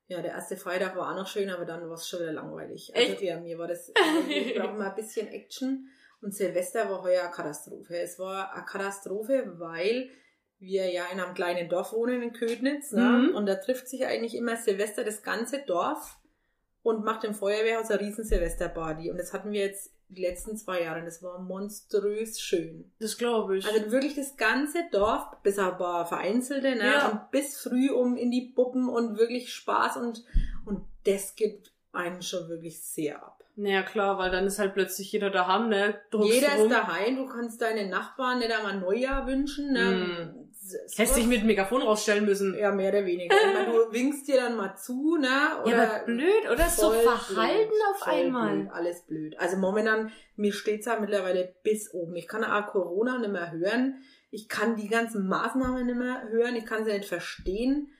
Ja, 0.06 0.22
der 0.22 0.32
erste 0.32 0.56
Freitag 0.56 0.96
war 0.96 1.10
auch 1.10 1.16
noch 1.16 1.26
schön, 1.26 1.50
aber 1.50 1.66
dann 1.66 1.86
war 1.86 1.94
es 1.94 2.08
schon 2.08 2.20
wieder 2.20 2.32
langweilig. 2.32 2.92
Also 2.94 3.12
Echt? 3.12 3.22
ja, 3.22 3.38
mir 3.38 3.58
war 3.58 3.68
das, 3.68 3.92
also 3.94 4.28
ich 4.28 4.54
brauche 4.54 4.78
mal 4.78 4.88
ein 4.88 4.96
bisschen 4.96 5.28
Action. 5.28 5.90
Und 6.22 6.34
Silvester 6.34 6.90
war 6.90 7.02
heuer 7.02 7.22
eine 7.22 7.30
Katastrophe. 7.30 7.98
Es 7.98 8.18
war 8.18 8.54
eine 8.54 8.64
Katastrophe, 8.64 9.54
weil 9.58 10.10
wir 10.58 10.90
ja 10.90 11.04
in 11.10 11.18
einem 11.18 11.34
kleinen 11.34 11.68
Dorf 11.68 11.92
wohnen 11.92 12.22
in 12.22 12.32
Ködnitz. 12.32 12.92
Ne? 12.92 13.30
Mhm. 13.30 13.34
Und 13.34 13.46
da 13.46 13.54
trifft 13.54 13.88
sich 13.88 14.06
eigentlich 14.06 14.36
immer 14.36 14.56
Silvester 14.56 15.02
das 15.02 15.22
ganze 15.22 15.62
Dorf 15.66 16.18
und 16.82 17.04
macht 17.04 17.24
im 17.24 17.34
Feuerwehrhaus 17.34 17.90
eine 17.90 18.00
riesen 18.00 18.24
Silvesterparty. 18.24 19.10
Und 19.10 19.18
das 19.18 19.32
hatten 19.32 19.52
wir 19.52 19.60
jetzt 19.60 19.92
die 20.08 20.22
letzten 20.22 20.56
zwei 20.56 20.82
Jahre. 20.82 21.00
Und 21.00 21.06
das 21.06 21.22
war 21.22 21.38
monströs 21.38 22.40
schön. 22.40 22.92
Das 22.98 23.16
glaube 23.16 23.58
ich. 23.58 23.66
Also 23.66 23.90
wirklich 23.90 24.16
das 24.16 24.36
ganze 24.36 24.84
Dorf, 24.90 25.24
bis 25.42 25.58
ein 25.58 25.76
paar 25.78 26.06
vereinzelte, 26.06 26.76
ne? 26.76 26.86
Ja. 26.86 27.08
Und 27.08 27.30
bis 27.30 27.56
früh 27.58 27.90
um 27.90 28.16
in 28.16 28.30
die 28.30 28.52
Puppen 28.54 28.88
und 28.88 29.16
wirklich 29.16 29.52
Spaß 29.52 29.96
und, 29.96 30.24
und 30.66 30.84
das 31.04 31.34
gibt 31.34 31.72
einen 31.92 32.22
schon 32.22 32.48
wirklich 32.48 32.82
sehr 32.82 33.22
ab. 33.22 33.39
Naja, 33.56 33.82
klar, 33.82 34.18
weil 34.18 34.30
dann 34.30 34.46
ist 34.46 34.58
halt 34.58 34.74
plötzlich 34.74 35.12
jeder 35.12 35.30
daheim, 35.30 35.68
ne? 35.68 36.00
Druckst 36.10 36.34
jeder 36.34 36.54
rum. 36.54 36.66
ist 36.66 36.72
daheim, 36.72 37.16
du 37.16 37.26
kannst 37.26 37.60
deinen 37.60 37.90
Nachbarn 37.90 38.38
nicht 38.38 38.50
einmal 38.50 38.78
Neujahr 38.78 39.26
wünschen, 39.26 39.72
ne? 39.72 39.90
Mm. 39.90 40.50
Hättest 40.94 41.16
dich 41.16 41.26
mit 41.26 41.40
dem 41.40 41.46
Megafon 41.46 41.82
rausstellen 41.82 42.24
müssen. 42.24 42.56
Ja, 42.56 42.70
mehr 42.70 42.90
oder 42.90 43.04
weniger. 43.04 43.34
du 43.66 43.72
winkst 43.92 44.28
dir 44.28 44.36
dann 44.36 44.56
mal 44.56 44.76
zu, 44.76 45.16
ne? 45.16 45.28
Oder 45.62 45.70
ja, 45.70 45.82
aber 45.82 46.04
blöd, 46.04 46.50
oder? 46.50 46.68
So 46.68 46.92
verhalten 46.92 47.68
blöd, 47.68 47.80
auf 47.94 48.06
einmal. 48.06 48.54
Blöd, 48.54 48.70
alles 48.72 49.02
blöd. 49.06 49.38
Also 49.38 49.56
momentan, 49.56 50.12
mir 50.36 50.52
steht's 50.52 50.86
ja 50.86 50.98
mittlerweile 51.00 51.54
bis 51.64 51.92
oben. 51.92 52.14
Ich 52.14 52.28
kann 52.28 52.44
auch 52.44 52.66
Corona 52.66 53.18
nicht 53.18 53.32
mehr 53.32 53.50
hören. 53.50 54.02
Ich 54.30 54.48
kann 54.48 54.76
die 54.76 54.88
ganzen 54.88 55.26
Maßnahmen 55.26 55.86
nicht 55.86 55.98
mehr 55.98 56.28
hören. 56.30 56.54
Ich 56.54 56.66
kann 56.66 56.84
sie 56.84 56.92
nicht 56.92 57.08
verstehen. 57.08 57.90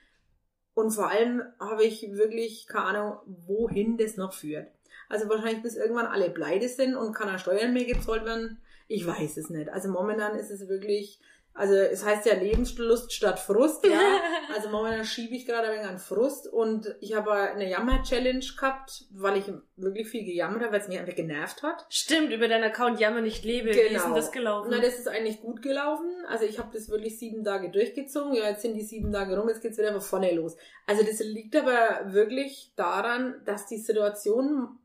Und 0.73 0.91
vor 0.91 1.09
allem 1.09 1.43
habe 1.59 1.83
ich 1.83 2.13
wirklich 2.13 2.67
keine 2.67 2.85
Ahnung, 2.85 3.17
wohin 3.25 3.97
das 3.97 4.15
noch 4.15 4.33
führt. 4.33 4.67
Also 5.11 5.29
wahrscheinlich 5.29 5.61
bis 5.61 5.75
irgendwann 5.75 6.07
alle 6.07 6.29
pleite 6.29 6.69
sind 6.69 6.95
und 6.95 7.13
kann 7.13 7.27
er 7.27 7.37
Steuern 7.37 7.73
mehr 7.73 7.85
gezahlt 7.85 8.25
werden. 8.25 8.61
Ich 8.87 9.05
weiß 9.05 9.37
es 9.37 9.49
nicht. 9.49 9.69
Also 9.69 9.89
momentan 9.89 10.35
ist 10.35 10.49
es 10.49 10.67
wirklich 10.67 11.19
Also 11.53 11.73
es 11.73 12.05
heißt 12.05 12.25
ja 12.25 12.35
Lebenslust 12.35 13.11
statt 13.11 13.37
Frust, 13.39 13.85
ja. 13.85 13.99
Also 14.55 14.69
momentan 14.69 15.03
schiebe 15.05 15.35
ich 15.35 15.45
gerade 15.45 15.67
ein 15.67 15.73
wenig 15.75 15.87
an 15.87 15.97
Frust 15.97 16.47
und 16.47 16.95
ich 17.01 17.13
habe 17.13 17.33
eine 17.33 17.69
Jammer-Challenge 17.69 18.45
gehabt, 18.57 19.05
weil 19.11 19.37
ich 19.37 19.45
wirklich 19.75 20.07
viel 20.07 20.23
gejammert 20.23 20.61
habe, 20.61 20.73
weil 20.73 20.81
es 20.81 20.87
mich 20.87 20.99
einfach 20.99 21.15
genervt 21.15 21.61
hat. 21.63 21.85
Stimmt, 21.89 22.31
über 22.31 22.47
deinen 22.47 22.63
Account 22.63 22.99
Jammer 22.99 23.21
nicht 23.21 23.43
lebe. 23.43 23.71
Genau. 23.71 23.89
Wie 23.89 23.95
ist 23.95 24.05
denn 24.05 24.15
das 24.15 24.31
gelaufen? 24.31 24.69
Na, 24.71 24.79
das 24.79 24.97
ist 24.97 25.07
eigentlich 25.07 25.41
gut 25.41 25.61
gelaufen. 25.61 26.09
Also 26.27 26.45
ich 26.45 26.57
habe 26.57 26.69
das 26.73 26.89
wirklich 26.89 27.19
sieben 27.19 27.43
Tage 27.43 27.69
durchgezogen. 27.69 28.33
Ja, 28.33 28.49
jetzt 28.49 28.61
sind 28.61 28.75
die 28.75 28.83
sieben 28.83 29.11
Tage 29.11 29.37
rum, 29.37 29.49
jetzt 29.49 29.61
geht's 29.61 29.77
wieder 29.77 29.91
von 29.91 30.01
vorne 30.01 30.33
los. 30.33 30.55
Also 30.87 31.03
das 31.03 31.19
liegt 31.19 31.55
aber 31.55 32.13
wirklich 32.13 32.71
daran, 32.75 33.41
dass 33.45 33.67
die 33.67 33.77
Situation 33.77 34.77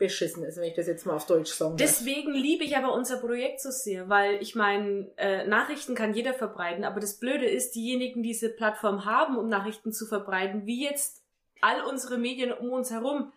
beschissen 0.00 0.42
ist, 0.42 0.56
wenn 0.56 0.64
ich 0.64 0.74
das 0.74 0.88
jetzt 0.88 1.06
mal 1.06 1.14
auf 1.14 1.26
Deutsch 1.26 1.52
sagen 1.52 1.76
Deswegen 1.76 2.32
liebe 2.32 2.64
ich 2.64 2.76
aber 2.76 2.92
unser 2.92 3.18
Projekt 3.18 3.60
so 3.60 3.70
sehr, 3.70 4.08
weil 4.08 4.42
ich 4.42 4.56
meine, 4.56 5.12
äh, 5.16 5.46
Nachrichten 5.46 5.94
kann 5.94 6.14
jeder 6.14 6.34
verbreiten, 6.34 6.82
aber 6.82 6.98
das 6.98 7.20
Blöde 7.20 7.46
ist, 7.46 7.76
diejenigen, 7.76 8.24
die 8.24 8.30
diese 8.30 8.48
Plattform 8.48 9.04
haben, 9.04 9.36
um 9.36 9.48
Nachrichten 9.48 9.92
zu 9.92 10.06
verbreiten, 10.06 10.64
wie 10.64 10.84
jetzt 10.84 11.22
all 11.60 11.82
unsere 11.82 12.16
Medien 12.16 12.52
um 12.52 12.70
uns 12.70 12.90
herum, 12.90 13.32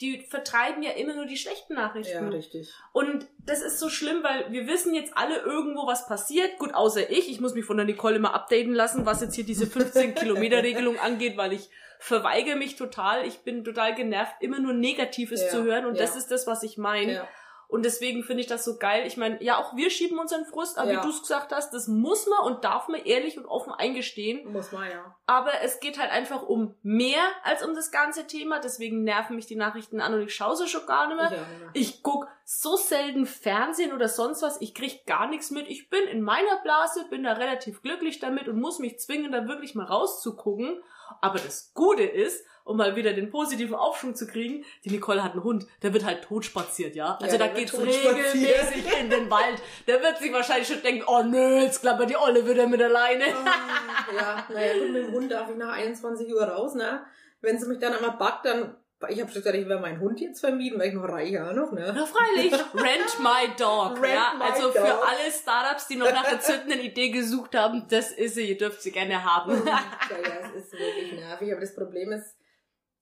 die 0.00 0.22
vertreiben 0.22 0.82
ja 0.82 0.92
immer 0.92 1.14
nur 1.14 1.26
die 1.26 1.36
schlechten 1.36 1.74
Nachrichten. 1.74 2.24
Ja, 2.24 2.28
richtig. 2.28 2.72
Und 2.92 3.26
das 3.44 3.62
ist 3.62 3.78
so 3.78 3.88
schlimm, 3.88 4.22
weil 4.22 4.50
wir 4.50 4.66
wissen 4.66 4.94
jetzt 4.94 5.12
alle 5.16 5.38
irgendwo, 5.38 5.86
was 5.86 6.06
passiert. 6.06 6.58
Gut, 6.58 6.72
außer 6.72 7.10
ich. 7.10 7.28
Ich 7.28 7.40
muss 7.40 7.54
mich 7.54 7.64
von 7.64 7.76
der 7.76 7.86
Nicole 7.86 8.16
immer 8.16 8.32
updaten 8.32 8.74
lassen, 8.74 9.06
was 9.06 9.20
jetzt 9.20 9.34
hier 9.34 9.44
diese 9.44 9.66
15 9.66 10.14
Kilometer 10.14 10.62
Regelung 10.62 10.98
angeht, 10.98 11.36
weil 11.36 11.52
ich 11.52 11.68
verweigere 11.98 12.56
mich 12.56 12.76
total. 12.76 13.26
Ich 13.26 13.40
bin 13.40 13.64
total 13.64 13.94
genervt, 13.94 14.34
immer 14.40 14.58
nur 14.58 14.72
Negatives 14.72 15.42
ja, 15.42 15.48
zu 15.48 15.64
hören. 15.64 15.86
Und 15.86 15.94
ja. 15.94 16.02
das 16.02 16.16
ist 16.16 16.30
das, 16.30 16.46
was 16.46 16.62
ich 16.62 16.78
meine. 16.78 17.12
Ja. 17.12 17.28
Und 17.68 17.84
deswegen 17.84 18.24
finde 18.24 18.40
ich 18.40 18.46
das 18.46 18.64
so 18.64 18.78
geil. 18.78 19.06
Ich 19.06 19.18
meine, 19.18 19.42
ja, 19.42 19.58
auch 19.58 19.76
wir 19.76 19.90
schieben 19.90 20.18
unseren 20.18 20.46
Frust, 20.46 20.78
aber 20.78 20.90
wie 20.90 21.02
du 21.02 21.10
es 21.10 21.20
gesagt 21.20 21.52
hast, 21.52 21.74
das 21.74 21.86
muss 21.86 22.26
man 22.26 22.46
und 22.46 22.64
darf 22.64 22.88
man 22.88 23.04
ehrlich 23.04 23.36
und 23.36 23.44
offen 23.44 23.74
eingestehen. 23.74 24.50
Muss 24.50 24.72
man, 24.72 24.90
ja. 24.90 25.14
Aber 25.26 25.50
es 25.62 25.78
geht 25.78 25.98
halt 25.98 26.10
einfach 26.10 26.42
um 26.42 26.74
mehr 26.82 27.20
als 27.42 27.62
um 27.62 27.74
das 27.74 27.90
ganze 27.90 28.26
Thema. 28.26 28.58
Deswegen 28.58 29.04
nerven 29.04 29.36
mich 29.36 29.44
die 29.44 29.54
Nachrichten 29.54 30.00
an 30.00 30.14
und 30.14 30.22
ich 30.22 30.34
schaue 30.34 30.56
sie 30.56 30.66
schon 30.66 30.86
gar 30.86 31.08
nicht 31.08 31.18
mehr. 31.18 31.46
Ich 31.74 32.02
guck 32.02 32.26
so 32.42 32.76
selten 32.76 33.26
Fernsehen 33.26 33.92
oder 33.92 34.08
sonst 34.08 34.40
was. 34.40 34.62
Ich 34.62 34.74
krieg 34.74 35.04
gar 35.04 35.28
nichts 35.28 35.50
mit. 35.50 35.68
Ich 35.68 35.90
bin 35.90 36.04
in 36.04 36.22
meiner 36.22 36.62
Blase, 36.62 37.04
bin 37.10 37.24
da 37.24 37.34
relativ 37.34 37.82
glücklich 37.82 38.18
damit 38.18 38.48
und 38.48 38.58
muss 38.58 38.78
mich 38.78 38.98
zwingen, 38.98 39.30
da 39.30 39.46
wirklich 39.46 39.74
mal 39.74 39.84
rauszugucken. 39.84 40.82
Aber 41.20 41.38
das 41.38 41.72
Gute 41.74 42.02
ist, 42.04 42.44
um 42.64 42.76
mal 42.76 42.96
wieder 42.96 43.14
den 43.14 43.30
positiven 43.30 43.74
Aufschwung 43.74 44.14
zu 44.14 44.26
kriegen, 44.26 44.64
die 44.84 44.90
Nicole 44.90 45.24
hat 45.24 45.32
einen 45.32 45.42
Hund, 45.42 45.66
der 45.82 45.94
wird 45.94 46.04
halt 46.04 46.22
tot 46.24 46.44
spaziert, 46.44 46.94
ja? 46.94 47.18
Also 47.20 47.36
ja, 47.36 47.46
da 47.46 47.54
geht's 47.54 47.72
regelmäßig 47.72 48.84
in 49.00 49.08
den 49.08 49.30
Wald. 49.30 49.62
Der 49.86 50.02
wird 50.02 50.18
sich 50.18 50.30
wahrscheinlich 50.32 50.68
schon 50.68 50.82
denken, 50.82 51.04
oh 51.06 51.22
nö, 51.22 51.62
jetzt 51.62 51.80
klappert 51.80 52.10
die 52.10 52.16
Olle 52.16 52.46
wieder 52.46 52.66
mit 52.66 52.82
alleine. 52.82 53.24
Oh, 53.24 54.14
ja, 54.14 54.44
naja, 54.52 54.78
gut, 54.78 54.90
mit 54.92 55.06
dem 55.06 55.12
Hund 55.12 55.32
darf 55.32 55.48
ich 55.50 55.56
nach 55.56 55.72
21 55.72 56.32
Uhr 56.34 56.44
raus, 56.44 56.74
ne? 56.74 57.06
Wenn 57.40 57.58
sie 57.58 57.66
mich 57.68 57.78
dann 57.78 57.94
einmal 57.94 58.18
backt, 58.18 58.44
dann 58.44 58.76
ich 59.08 59.20
habe 59.20 59.30
schon 59.30 59.42
gesagt, 59.42 59.56
ich 59.56 59.68
werde 59.68 59.80
meinen 59.80 60.00
Hund 60.00 60.20
jetzt 60.20 60.40
vermieden, 60.40 60.78
weil 60.78 60.88
ich 60.88 60.94
noch 60.94 61.08
reich 61.08 61.38
auch 61.38 61.52
noch, 61.52 61.70
ne? 61.70 61.92
Na 61.94 62.04
freilich. 62.04 62.52
Rent 62.74 63.20
my 63.20 63.54
dog. 63.56 64.02
Rent 64.02 64.14
ja, 64.14 64.32
also 64.40 64.64
dog. 64.64 64.72
für 64.72 65.06
alle 65.06 65.30
Startups, 65.30 65.86
die 65.86 65.96
noch 65.96 66.10
nach 66.10 66.28
der 66.28 66.40
zündenden 66.40 66.80
Idee 66.80 67.10
gesucht 67.10 67.54
haben, 67.54 67.86
das 67.88 68.10
ist 68.10 68.34
sie, 68.34 68.48
ihr 68.48 68.58
dürft 68.58 68.82
sie 68.82 68.90
gerne 68.90 69.22
haben. 69.22 69.52
ja, 69.64 69.80
ja, 70.10 70.48
es 70.48 70.64
ist 70.64 70.72
wirklich 70.72 71.12
nervig, 71.12 71.52
aber 71.52 71.60
das 71.60 71.74
Problem 71.76 72.10
ist, 72.10 72.36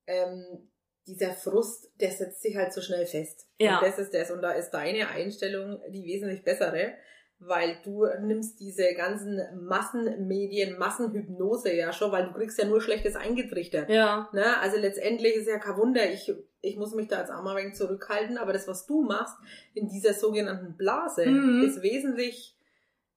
ähm, 0.07 0.71
dieser 1.07 1.33
Frust, 1.33 1.89
der 2.01 2.11
setzt 2.11 2.43
sich 2.43 2.57
halt 2.57 2.73
so 2.73 2.81
schnell 2.83 3.07
fest. 3.07 3.47
Ja. 3.59 3.79
Und 3.79 3.87
das 3.87 3.99
ist 3.99 4.13
das. 4.13 4.31
Und 4.31 4.43
da 4.43 4.53
ist 4.53 4.71
deine 4.71 5.09
Einstellung 5.09 5.81
die 5.89 6.05
wesentlich 6.05 6.43
bessere, 6.43 6.95
weil 7.39 7.79
du 7.85 8.07
nimmst 8.23 8.61
diese 8.61 8.95
ganzen 8.95 9.41
Massenmedien, 9.61 10.79
Massenhypnose 10.79 11.75
ja 11.75 11.93
schon, 11.93 12.11
weil 12.11 12.25
du 12.25 12.33
kriegst 12.33 12.59
ja 12.59 12.65
nur 12.65 12.81
Schlechtes 12.81 13.15
eingetrichtert. 13.15 13.91
Ja. 13.91 14.29
Ne? 14.33 14.59
Also 14.61 14.79
letztendlich 14.79 15.37
ist 15.37 15.49
ja 15.49 15.59
kein 15.59 15.77
Wunder, 15.77 16.11
ich, 16.11 16.33
ich 16.63 16.77
muss 16.77 16.95
mich 16.95 17.09
da 17.09 17.19
als 17.19 17.31
armer 17.31 17.57
wenig 17.57 17.75
zurückhalten, 17.75 18.39
aber 18.39 18.53
das, 18.53 18.67
was 18.67 18.87
du 18.87 19.03
machst 19.03 19.37
in 19.75 19.89
dieser 19.89 20.15
sogenannten 20.15 20.77
Blase, 20.77 21.27
mhm. 21.27 21.63
ist 21.63 21.83
wesentlich, 21.83 22.57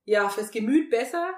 ja, 0.03 0.27
fürs 0.27 0.51
Gemüt 0.51 0.89
besser, 0.89 1.33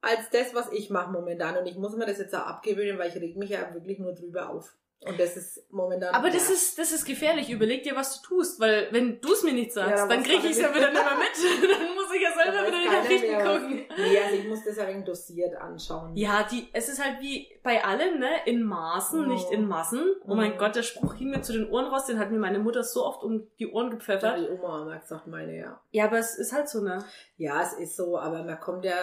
als 0.00 0.30
das, 0.30 0.54
was 0.54 0.70
ich 0.72 0.90
mache 0.90 1.10
momentan. 1.10 1.56
Und 1.56 1.66
ich 1.66 1.76
muss 1.76 1.96
mir 1.96 2.06
das 2.06 2.18
jetzt 2.18 2.34
auch 2.34 2.46
abgewöhnen, 2.46 2.98
weil 2.98 3.08
ich 3.08 3.16
reg 3.16 3.36
mich 3.36 3.50
ja 3.50 3.72
wirklich 3.72 3.98
nur 3.98 4.14
drüber 4.14 4.50
auf. 4.50 4.76
Und 5.00 5.18
das 5.20 5.36
ist 5.36 5.64
momentan. 5.70 6.12
Aber 6.12 6.28
das 6.28 6.50
ist, 6.50 6.76
das 6.76 6.90
ist 6.90 7.04
gefährlich. 7.04 7.50
Überleg 7.50 7.84
dir, 7.84 7.94
was 7.94 8.20
du 8.20 8.26
tust, 8.26 8.58
weil 8.58 8.88
wenn 8.90 9.20
du 9.20 9.32
es 9.32 9.44
mir 9.44 9.52
nicht 9.52 9.72
sagst, 9.72 9.90
ja, 9.90 10.06
dann 10.08 10.24
krieg 10.24 10.42
ich 10.42 10.50
es 10.50 10.58
ja 10.58 10.74
wieder 10.74 10.90
nicht 10.90 11.04
mehr 11.04 11.16
mit. 11.16 11.70
dann 11.70 11.94
muss 11.94 12.12
ich 12.12 12.20
ja 12.20 12.32
selber 12.32 12.66
wieder 12.66 12.80
die 12.82 12.88
Nachrichten 12.88 13.26
gucken. 13.38 13.84
Nee, 13.98 14.18
also 14.18 14.36
ich 14.36 14.48
muss 14.48 14.64
das 14.64 14.76
ja 14.76 15.00
dosiert 15.00 15.56
anschauen. 15.56 16.16
Ja, 16.16 16.46
die, 16.50 16.68
es 16.72 16.88
ist 16.88 17.04
halt 17.04 17.20
wie 17.20 17.48
bei 17.62 17.84
allem, 17.84 18.18
ne, 18.18 18.28
in 18.46 18.62
Maßen, 18.62 19.24
oh. 19.24 19.28
nicht 19.28 19.50
in 19.50 19.66
Massen. 19.66 20.02
Oh, 20.22 20.32
oh 20.32 20.34
mein 20.34 20.56
Gott, 20.56 20.76
der 20.76 20.82
Spruch 20.82 21.16
ging 21.16 21.30
mir 21.30 21.42
zu 21.42 21.52
den 21.52 21.68
Ohren 21.70 21.86
raus, 21.86 22.06
den 22.06 22.18
hat 22.18 22.30
mir 22.30 22.38
meine 22.38 22.58
Mutter 22.58 22.82
so 22.82 23.04
oft 23.04 23.22
um 23.22 23.48
die 23.58 23.70
Ohren 23.70 23.90
gepfeffert. 23.90 24.38
Ja, 24.38 24.44
die 24.44 24.50
Oma 24.50 24.88
hat 24.92 25.02
gesagt, 25.02 25.26
meine, 25.26 25.56
ja. 25.56 25.80
Ja, 25.90 26.04
aber 26.04 26.18
es 26.18 26.38
ist 26.38 26.52
halt 26.52 26.68
so, 26.68 26.80
ne? 26.80 27.04
Ja, 27.36 27.62
es 27.62 27.72
ist 27.74 27.96
so, 27.96 28.18
aber 28.18 28.44
man 28.44 28.60
kommt 28.60 28.84
ja 28.84 28.94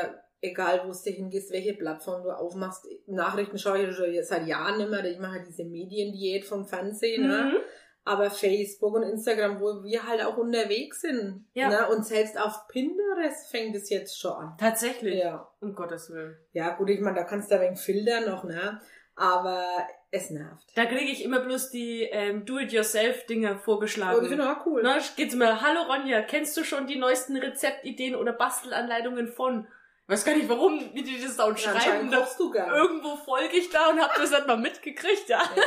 egal 0.45 0.81
wo 0.85 0.91
du 0.91 1.11
hingehst, 1.11 1.51
welche 1.51 1.73
Plattform 1.73 2.23
du 2.23 2.29
aufmachst. 2.29 2.87
Nachrichten 3.07 3.57
schaue 3.57 3.81
ich 3.81 3.95
schon 3.95 4.05
seit 4.21 4.47
Jahren 4.47 4.79
immer, 4.79 5.03
ich 5.03 5.19
mache 5.19 5.43
diese 5.45 5.65
Mediendiät 5.65 6.45
vom 6.45 6.65
Fernsehen, 6.65 7.27
ne? 7.27 7.45
mhm. 7.45 7.57
Aber 8.05 8.29
Facebook 8.29 8.93
und 8.93 9.03
Instagram, 9.03 9.59
wo 9.59 9.83
wir 9.83 10.07
halt 10.07 10.23
auch 10.23 10.37
unterwegs 10.37 11.01
sind. 11.01 11.45
Ja. 11.53 11.69
Ne? 11.69 11.89
Und 11.89 12.05
selbst 12.05 12.39
auf 12.39 12.67
Pinterest 12.67 13.49
fängt 13.49 13.75
es 13.75 13.89
jetzt 13.89 14.19
schon 14.19 14.31
an. 14.31 14.55
Tatsächlich? 14.59 15.15
Ja. 15.15 15.49
Um 15.59 15.73
Gottes 15.73 16.11
Willen. 16.11 16.37
Ja, 16.53 16.69
gut, 16.75 16.89
ich 16.91 17.01
meine, 17.01 17.17
da 17.17 17.23
kannst 17.23 17.49
du 17.49 17.55
ein 17.55 17.61
wenig 17.61 17.79
filtern 17.79 18.29
noch, 18.29 18.43
ne? 18.43 18.79
Aber 19.15 19.65
es 20.11 20.29
nervt. 20.29 20.65
Da 20.75 20.85
kriege 20.85 21.11
ich 21.11 21.23
immer 21.23 21.39
bloß 21.39 21.71
die 21.71 22.03
ähm, 22.03 22.45
Do-it-yourself-Dinger 22.45 23.57
vorgeschlagen. 23.57 24.39
Oh, 24.39 24.43
auch 24.43 24.65
cool. 24.65 24.81
Na, 24.83 24.99
geht's 25.15 25.33
immer, 25.33 25.61
hallo 25.61 25.83
Ronja, 25.83 26.21
kennst 26.21 26.55
du 26.57 26.63
schon 26.63 26.85
die 26.85 26.99
neuesten 26.99 27.37
Rezeptideen 27.37 28.15
oder 28.15 28.33
Bastelanleitungen 28.33 29.29
von? 29.29 29.67
weiß 30.07 30.25
gar 30.25 30.35
nicht, 30.35 30.49
warum 30.49 30.93
wie 30.93 31.01
die 31.01 31.19
das 31.19 31.37
da 31.37 31.45
und 31.45 31.59
ja, 31.59 31.79
schreiben. 31.79 32.11
Da 32.11 32.27
du 32.37 32.51
gar. 32.51 32.75
Irgendwo 32.75 33.15
folge 33.15 33.57
ich 33.57 33.69
da 33.69 33.89
und 33.89 33.99
hab 33.99 34.13
das 34.15 34.31
halt 34.31 34.47
mal 34.47 34.57
mitgekriegt, 34.57 35.27
ja. 35.27 35.41
ja. 35.55 35.63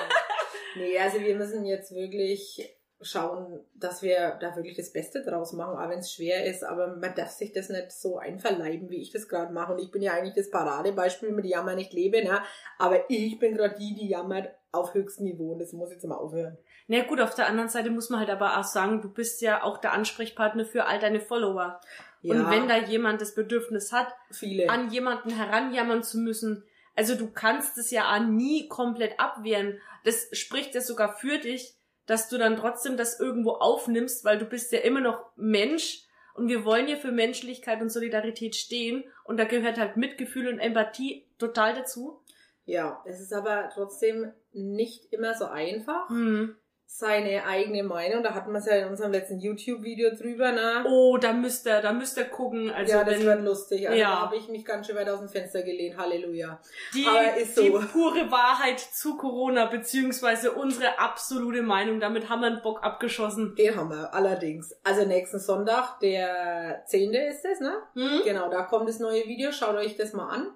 Nee, 0.76 0.98
also 0.98 1.20
wir 1.20 1.36
müssen 1.36 1.64
jetzt 1.64 1.94
wirklich 1.94 2.78
schauen, 3.00 3.60
dass 3.74 4.02
wir 4.02 4.36
da 4.40 4.56
wirklich 4.56 4.76
das 4.76 4.92
Beste 4.92 5.22
draus 5.22 5.52
machen, 5.52 5.78
auch 5.78 5.88
wenn 5.88 6.00
es 6.00 6.12
schwer 6.12 6.44
ist, 6.46 6.64
aber 6.64 6.96
man 6.96 7.14
darf 7.14 7.30
sich 7.30 7.52
das 7.52 7.68
nicht 7.68 7.92
so 7.92 8.18
einverleiben, 8.18 8.90
wie 8.90 9.00
ich 9.00 9.12
das 9.12 9.28
gerade 9.28 9.52
mache. 9.52 9.72
Und 9.72 9.78
ich 9.78 9.90
bin 9.90 10.02
ja 10.02 10.14
eigentlich 10.14 10.34
das 10.34 10.50
Paradebeispiel 10.50 11.30
mit 11.30 11.44
Jammer 11.44 11.74
nicht 11.74 11.92
leben, 11.92 12.24
ne? 12.24 12.40
aber 12.78 13.08
ich 13.08 13.38
bin 13.38 13.56
gerade 13.56 13.76
die, 13.78 13.94
die 13.94 14.08
jammert 14.08 14.50
auf 14.72 14.94
höchstem 14.94 15.26
Niveau 15.26 15.52
und 15.52 15.60
das 15.60 15.72
muss 15.72 15.92
jetzt 15.92 16.04
mal 16.04 16.16
aufhören. 16.16 16.58
Na 16.88 17.02
gut, 17.04 17.20
auf 17.20 17.34
der 17.34 17.46
anderen 17.46 17.68
Seite 17.68 17.90
muss 17.90 18.10
man 18.10 18.20
halt 18.20 18.30
aber 18.30 18.58
auch 18.58 18.64
sagen, 18.64 19.00
du 19.00 19.12
bist 19.12 19.40
ja 19.42 19.62
auch 19.62 19.78
der 19.78 19.92
Ansprechpartner 19.92 20.64
für 20.64 20.86
all 20.86 20.98
deine 20.98 21.20
Follower. 21.20 21.80
Ja. 22.22 22.34
Und 22.34 22.50
wenn 22.50 22.68
da 22.68 22.78
jemand 22.78 23.20
das 23.20 23.34
Bedürfnis 23.34 23.92
hat, 23.92 24.08
Viele. 24.30 24.68
an 24.68 24.90
jemanden 24.90 25.30
heranjammern 25.30 26.02
zu 26.02 26.18
müssen, 26.18 26.64
also 26.98 27.14
du 27.14 27.30
kannst 27.30 27.78
es 27.78 27.92
ja 27.92 28.18
nie 28.18 28.66
komplett 28.66 29.20
abwehren. 29.20 29.80
Das 30.02 30.28
spricht 30.32 30.74
ja 30.74 30.80
sogar 30.80 31.16
für 31.16 31.38
dich, 31.38 31.76
dass 32.06 32.28
du 32.28 32.38
dann 32.38 32.56
trotzdem 32.56 32.96
das 32.96 33.20
irgendwo 33.20 33.52
aufnimmst, 33.52 34.24
weil 34.24 34.36
du 34.36 34.44
bist 34.44 34.72
ja 34.72 34.80
immer 34.80 35.00
noch 35.00 35.30
Mensch 35.36 36.08
und 36.34 36.48
wir 36.48 36.64
wollen 36.64 36.88
ja 36.88 36.96
für 36.96 37.12
Menschlichkeit 37.12 37.80
und 37.80 37.90
Solidarität 37.90 38.56
stehen 38.56 39.04
und 39.22 39.36
da 39.36 39.44
gehört 39.44 39.78
halt 39.78 39.96
Mitgefühl 39.96 40.48
und 40.48 40.58
Empathie 40.58 41.24
total 41.38 41.76
dazu. 41.76 42.20
Ja, 42.64 43.00
es 43.06 43.20
ist 43.20 43.32
aber 43.32 43.70
trotzdem 43.72 44.32
nicht 44.52 45.12
immer 45.12 45.34
so 45.34 45.44
einfach. 45.44 46.10
Mhm 46.10 46.56
seine 46.90 47.44
eigene 47.44 47.82
Meinung. 47.82 48.22
Da 48.22 48.34
hatten 48.34 48.50
wir 48.50 48.60
es 48.60 48.66
ja 48.66 48.76
in 48.76 48.88
unserem 48.88 49.12
letzten 49.12 49.38
YouTube-Video 49.38 50.10
drüber, 50.16 50.52
ne? 50.52 50.86
Oh, 50.88 51.18
da 51.18 51.34
müsst 51.34 51.66
ihr, 51.66 51.82
da 51.82 51.92
müsst 51.92 52.16
ihr 52.16 52.24
gucken. 52.24 52.70
Also 52.70 52.92
ja, 52.94 53.04
das 53.04 53.18
wenn, 53.18 53.26
wird 53.26 53.42
lustig. 53.42 53.86
Also 53.86 54.00
ja. 54.00 54.10
da 54.10 54.20
habe 54.22 54.36
ich 54.36 54.48
mich 54.48 54.64
ganz 54.64 54.86
schön 54.86 54.96
weit 54.96 55.08
aus 55.10 55.20
dem 55.20 55.28
Fenster 55.28 55.62
gelehnt. 55.62 55.98
Halleluja. 55.98 56.58
Die, 56.94 57.04
so. 57.44 57.60
die 57.60 57.70
pure 57.70 58.30
Wahrheit 58.30 58.80
zu 58.80 59.18
Corona, 59.18 59.66
beziehungsweise 59.66 60.52
unsere 60.52 60.98
absolute 60.98 61.60
Meinung. 61.60 62.00
Damit 62.00 62.30
haben 62.30 62.40
wir 62.40 62.46
einen 62.46 62.62
Bock 62.62 62.82
abgeschossen. 62.82 63.54
Den 63.54 63.76
haben 63.76 63.90
wir, 63.90 64.14
allerdings. 64.14 64.74
Also 64.82 65.04
nächsten 65.04 65.40
Sonntag, 65.40 66.00
der 66.00 66.84
10. 66.86 67.12
ist 67.12 67.44
es, 67.44 67.60
ne? 67.60 67.74
Hm? 67.94 68.22
Genau, 68.24 68.48
da 68.48 68.62
kommt 68.62 68.88
das 68.88 68.98
neue 68.98 69.26
Video. 69.26 69.52
Schaut 69.52 69.76
euch 69.76 69.96
das 69.96 70.14
mal 70.14 70.30
an. 70.30 70.50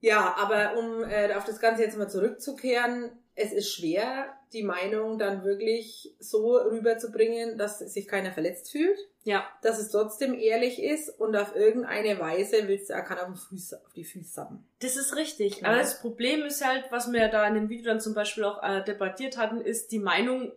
Ja, 0.00 0.36
aber 0.38 0.78
um 0.78 1.04
äh, 1.04 1.34
auf 1.34 1.44
das 1.44 1.60
Ganze 1.60 1.82
jetzt 1.82 1.98
mal 1.98 2.08
zurückzukehren, 2.08 3.10
es 3.36 3.52
ist 3.52 3.74
schwer, 3.74 4.32
die 4.52 4.62
Meinung 4.62 5.18
dann 5.18 5.44
wirklich 5.44 6.14
so 6.20 6.56
rüberzubringen, 6.56 7.58
dass 7.58 7.80
sich 7.80 8.06
keiner 8.06 8.32
verletzt 8.32 8.70
fühlt. 8.70 8.98
Ja. 9.24 9.44
Dass 9.62 9.80
es 9.80 9.90
trotzdem 9.90 10.38
ehrlich 10.38 10.80
ist 10.80 11.08
und 11.08 11.34
auf 11.34 11.56
irgendeine 11.56 12.20
Weise 12.20 12.68
willst 12.68 12.90
du, 12.90 12.94
er 12.94 13.02
kann 13.02 13.18
auf, 13.18 13.40
Fuß, 13.48 13.74
auf 13.74 13.92
die 13.94 14.04
Füße 14.04 14.30
sappen. 14.30 14.64
Das 14.80 14.96
ist 14.96 15.16
richtig. 15.16 15.60
Ja. 15.60 15.68
Aber 15.68 15.78
das 15.78 16.00
Problem 16.00 16.44
ist 16.44 16.64
halt, 16.64 16.84
was 16.90 17.10
wir 17.10 17.28
da 17.28 17.46
in 17.48 17.54
dem 17.54 17.68
Video 17.68 17.86
dann 17.86 18.00
zum 18.00 18.14
Beispiel 18.14 18.44
auch 18.44 18.62
äh, 18.62 18.84
debattiert 18.84 19.36
hatten, 19.36 19.60
ist, 19.60 19.90
die 19.90 19.98
Meinung 19.98 20.52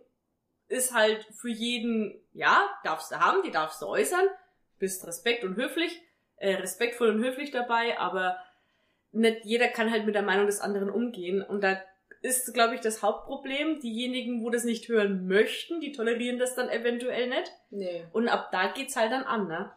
ist 0.68 0.94
halt 0.94 1.26
für 1.32 1.48
jeden, 1.48 2.20
ja, 2.32 2.68
darfst 2.84 3.10
du 3.10 3.16
haben, 3.16 3.42
die 3.42 3.50
darfst 3.50 3.82
du 3.82 3.86
äußern, 3.86 4.26
bist 4.78 5.04
respekt 5.06 5.42
und 5.42 5.56
höflich, 5.56 6.00
äh, 6.36 6.54
respektvoll 6.54 7.08
und 7.08 7.24
höflich 7.24 7.50
dabei, 7.50 7.98
aber 7.98 8.36
nicht 9.10 9.44
jeder 9.44 9.68
kann 9.68 9.90
halt 9.90 10.04
mit 10.06 10.14
der 10.14 10.22
Meinung 10.22 10.46
des 10.46 10.60
anderen 10.60 10.90
umgehen. 10.90 11.42
Und 11.42 11.64
da 11.64 11.82
ist, 12.22 12.52
glaube 12.54 12.74
ich, 12.74 12.80
das 12.80 13.02
Hauptproblem. 13.02 13.80
Diejenigen, 13.80 14.42
wo 14.42 14.50
das 14.50 14.64
nicht 14.64 14.88
hören 14.88 15.26
möchten, 15.26 15.80
die 15.80 15.92
tolerieren 15.92 16.38
das 16.38 16.54
dann 16.54 16.68
eventuell 16.68 17.28
nicht. 17.28 17.52
Nee. 17.70 18.04
Und 18.12 18.28
ab 18.28 18.50
da 18.52 18.72
geht's 18.72 18.96
halt 18.96 19.12
dann 19.12 19.24
an, 19.24 19.48
ne? 19.48 19.70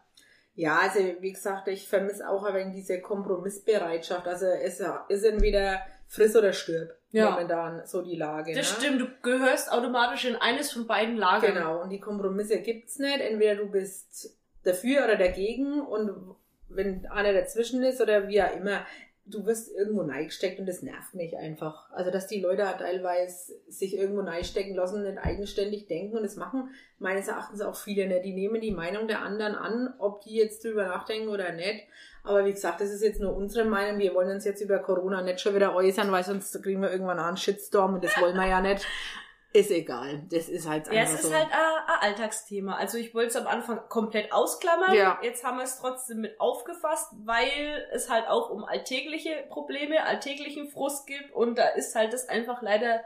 Ja, 0.54 0.80
also 0.80 0.98
wie 1.20 1.32
gesagt, 1.32 1.68
ich 1.68 1.88
vermisse 1.88 2.28
auch 2.28 2.44
ein 2.44 2.54
wenig 2.54 2.74
diese 2.74 3.00
Kompromissbereitschaft. 3.00 4.26
Also 4.26 4.46
es 4.46 4.82
ist 5.08 5.24
entweder 5.24 5.80
friss 6.08 6.36
oder 6.36 6.52
stirb 6.52 6.94
Ja. 7.10 7.30
momentan 7.30 7.86
so 7.86 8.02
die 8.02 8.16
Lage. 8.16 8.54
Das 8.54 8.70
ne? 8.70 8.80
stimmt, 8.80 9.00
du 9.00 9.06
gehörst 9.22 9.72
automatisch 9.72 10.26
in 10.26 10.36
eines 10.36 10.70
von 10.70 10.86
beiden 10.86 11.16
Lagern. 11.16 11.54
Genau, 11.54 11.80
und 11.80 11.88
die 11.88 12.00
Kompromisse 12.00 12.60
gibt's 12.60 12.98
nicht. 12.98 13.20
Entweder 13.20 13.56
du 13.56 13.70
bist 13.70 14.36
dafür 14.64 15.04
oder 15.04 15.16
dagegen 15.16 15.80
und 15.80 16.36
wenn 16.68 17.06
einer 17.06 17.32
dazwischen 17.32 17.82
ist 17.82 18.00
oder 18.00 18.28
wie 18.28 18.42
auch 18.42 18.54
immer, 18.54 18.84
du 19.24 19.46
wirst 19.46 19.72
irgendwo 19.72 20.02
neigesteckt 20.02 20.58
und 20.58 20.66
das 20.66 20.82
nervt 20.82 21.14
mich 21.14 21.36
einfach. 21.36 21.90
Also, 21.92 22.10
dass 22.10 22.26
die 22.26 22.40
Leute 22.40 22.62
teilweise 22.78 23.54
sich 23.68 23.96
irgendwo 23.96 24.22
neigstecken 24.22 24.74
lassen, 24.74 25.02
nicht 25.02 25.18
eigenständig 25.18 25.86
denken 25.86 26.16
und 26.16 26.22
das 26.22 26.36
machen 26.36 26.70
meines 26.98 27.28
Erachtens 27.28 27.60
auch 27.60 27.76
viele 27.76 28.08
nicht. 28.08 28.24
Die 28.24 28.34
nehmen 28.34 28.60
die 28.60 28.72
Meinung 28.72 29.06
der 29.06 29.22
anderen 29.22 29.54
an, 29.54 29.94
ob 29.98 30.22
die 30.22 30.36
jetzt 30.36 30.64
drüber 30.64 30.86
nachdenken 30.86 31.28
oder 31.28 31.52
nicht. 31.52 31.86
Aber 32.24 32.44
wie 32.44 32.52
gesagt, 32.52 32.80
das 32.80 32.90
ist 32.90 33.02
jetzt 33.02 33.20
nur 33.20 33.34
unsere 33.34 33.64
Meinung. 33.64 33.98
Wir 33.98 34.14
wollen 34.14 34.30
uns 34.30 34.44
jetzt 34.44 34.60
über 34.60 34.78
Corona 34.78 35.22
nicht 35.22 35.40
schon 35.40 35.54
wieder 35.54 35.74
äußern, 35.74 36.12
weil 36.12 36.22
sonst 36.22 36.62
kriegen 36.62 36.80
wir 36.80 36.90
irgendwann 36.90 37.18
einen 37.18 37.36
Shitstorm 37.36 37.94
und 37.94 38.04
das 38.04 38.20
wollen 38.20 38.36
wir 38.36 38.46
ja 38.46 38.60
nicht. 38.60 38.86
Ist 39.52 39.70
egal. 39.70 40.22
Das 40.30 40.48
ist 40.48 40.66
halt 40.66 40.86
Ja, 40.86 41.02
einfach 41.02 41.14
es 41.14 41.20
ist 41.20 41.30
so. 41.30 41.34
halt 41.34 41.48
ein, 41.52 41.82
Alltagsthema. 42.00 42.76
Also 42.76 42.98
ich 42.98 43.14
wollte 43.14 43.28
es 43.28 43.36
am 43.36 43.46
Anfang 43.46 43.80
komplett 43.88 44.32
ausklammern. 44.32 44.94
Ja. 44.94 45.18
Jetzt 45.22 45.44
haben 45.44 45.58
wir 45.58 45.64
es 45.64 45.78
trotzdem 45.78 46.22
mit 46.22 46.40
aufgefasst, 46.40 47.12
weil 47.24 47.86
es 47.92 48.10
halt 48.10 48.26
auch 48.28 48.50
um 48.50 48.64
alltägliche 48.64 49.44
Probleme, 49.50 50.04
alltäglichen 50.04 50.68
Frust 50.68 51.06
gibt 51.06 51.32
und 51.32 51.58
da 51.58 51.68
ist 51.68 51.94
halt 51.94 52.12
das 52.12 52.28
einfach 52.28 52.62
leider 52.62 53.02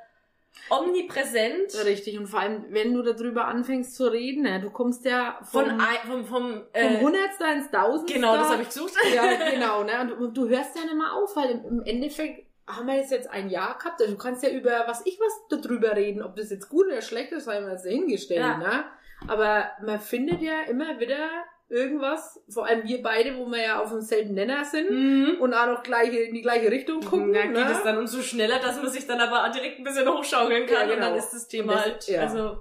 omnipräsent. 0.71 1.75
Richtig, 1.85 2.19
und 2.19 2.27
vor 2.29 2.41
allem, 2.41 2.65
wenn 2.71 2.95
du 2.95 3.03
darüber 3.03 3.47
anfängst 3.47 3.95
zu 3.95 4.11
reden, 4.11 4.43
ne, 4.43 4.61
du 4.61 4.71
kommst 4.71 5.05
ja 5.05 5.39
Von, 5.43 5.67
vom, 5.67 5.81
ein, 5.81 5.97
vom, 6.07 6.25
vom, 6.25 6.53
vom 6.53 6.63
äh, 6.73 7.01
Hundertster 7.01 7.53
ins 7.53 7.71
Tausendster. 7.71 8.15
Genau, 8.15 8.37
das 8.37 8.49
habe 8.49 8.63
ich 8.63 8.69
gesucht. 8.69 8.95
Ja, 9.15 9.51
genau, 9.51 9.85
ne, 9.85 10.01
und, 10.01 10.13
und 10.13 10.37
du 10.37 10.49
hörst 10.49 10.77
ja 10.77 10.85
nicht 10.85 10.97
mal 10.97 11.11
auf, 11.11 11.37
weil 11.37 11.51
im, 11.51 11.65
im 11.65 11.83
Endeffekt 11.85 12.46
haben 12.69 12.87
wir 12.87 12.97
jetzt, 12.97 13.13
jetzt 13.13 13.31
ein 13.31 13.49
Jahr 13.51 13.79
gehabt, 13.79 14.01
also 14.01 14.13
du 14.13 14.19
kannst 14.19 14.43
ja 14.43 14.51
über 14.51 14.85
was 14.87 15.05
ich 15.07 15.19
was 15.21 15.61
darüber 15.61 15.95
reden, 15.95 16.23
ob 16.23 16.35
das 16.37 16.51
jetzt 16.51 16.69
gut 16.69 16.87
oder 16.87 17.01
schlecht 17.03 17.33
ist, 17.33 17.47
haben 17.47 17.65
wir 17.67 17.73
jetzt 17.73 17.85
dahingestellt, 17.87 18.41
Ja. 18.41 18.57
ne, 18.59 18.85
aber 19.29 19.67
man 19.85 20.01
findet 20.01 20.43
ja 20.43 20.63
immer 20.69 20.99
wieder 20.99 21.29
irgendwas, 21.69 22.41
vor 22.49 22.67
allem 22.67 22.85
wir 22.85 23.03
beide, 23.03 23.37
wo 23.39 23.47
wir 23.47 23.61
ja 23.63 23.83
auf 23.83 23.91
demselben 23.91 24.35
Nenner 24.35 24.65
sind 24.65 24.91
Mhm. 24.91 25.41
und 25.41 25.53
auch 25.55 25.67
noch 25.67 25.83
gleiche, 25.83 26.19
in 26.19 26.35
die 26.35 26.43
gleiche 26.43 26.71
Richtung 26.71 27.01
gucken, 27.01 27.33
Da 27.33 27.43
geht 27.43 27.53
ne? 27.53 27.71
es 27.73 27.83
dann 27.83 27.99
umso 27.99 28.21
schneller, 28.23 28.59
dass 28.61 28.77
man 28.81 28.89
sich 28.91 29.07
dann 29.07 29.21
aber 29.21 29.49
direkt 29.53 29.79
ein 29.79 29.85
bisschen 29.85 30.09
hochschaukeln 30.09 30.67
kann 30.67 30.89
Ja, 30.89 30.95
und 30.95 31.01
dann 31.01 31.13
genau. 31.15 31.25
ist 31.25 31.33
das 31.33 31.49
Thema 31.49 31.73
Das- 31.75 31.83
halt, 31.83 32.09
ja. 32.09 32.21
also. 32.23 32.59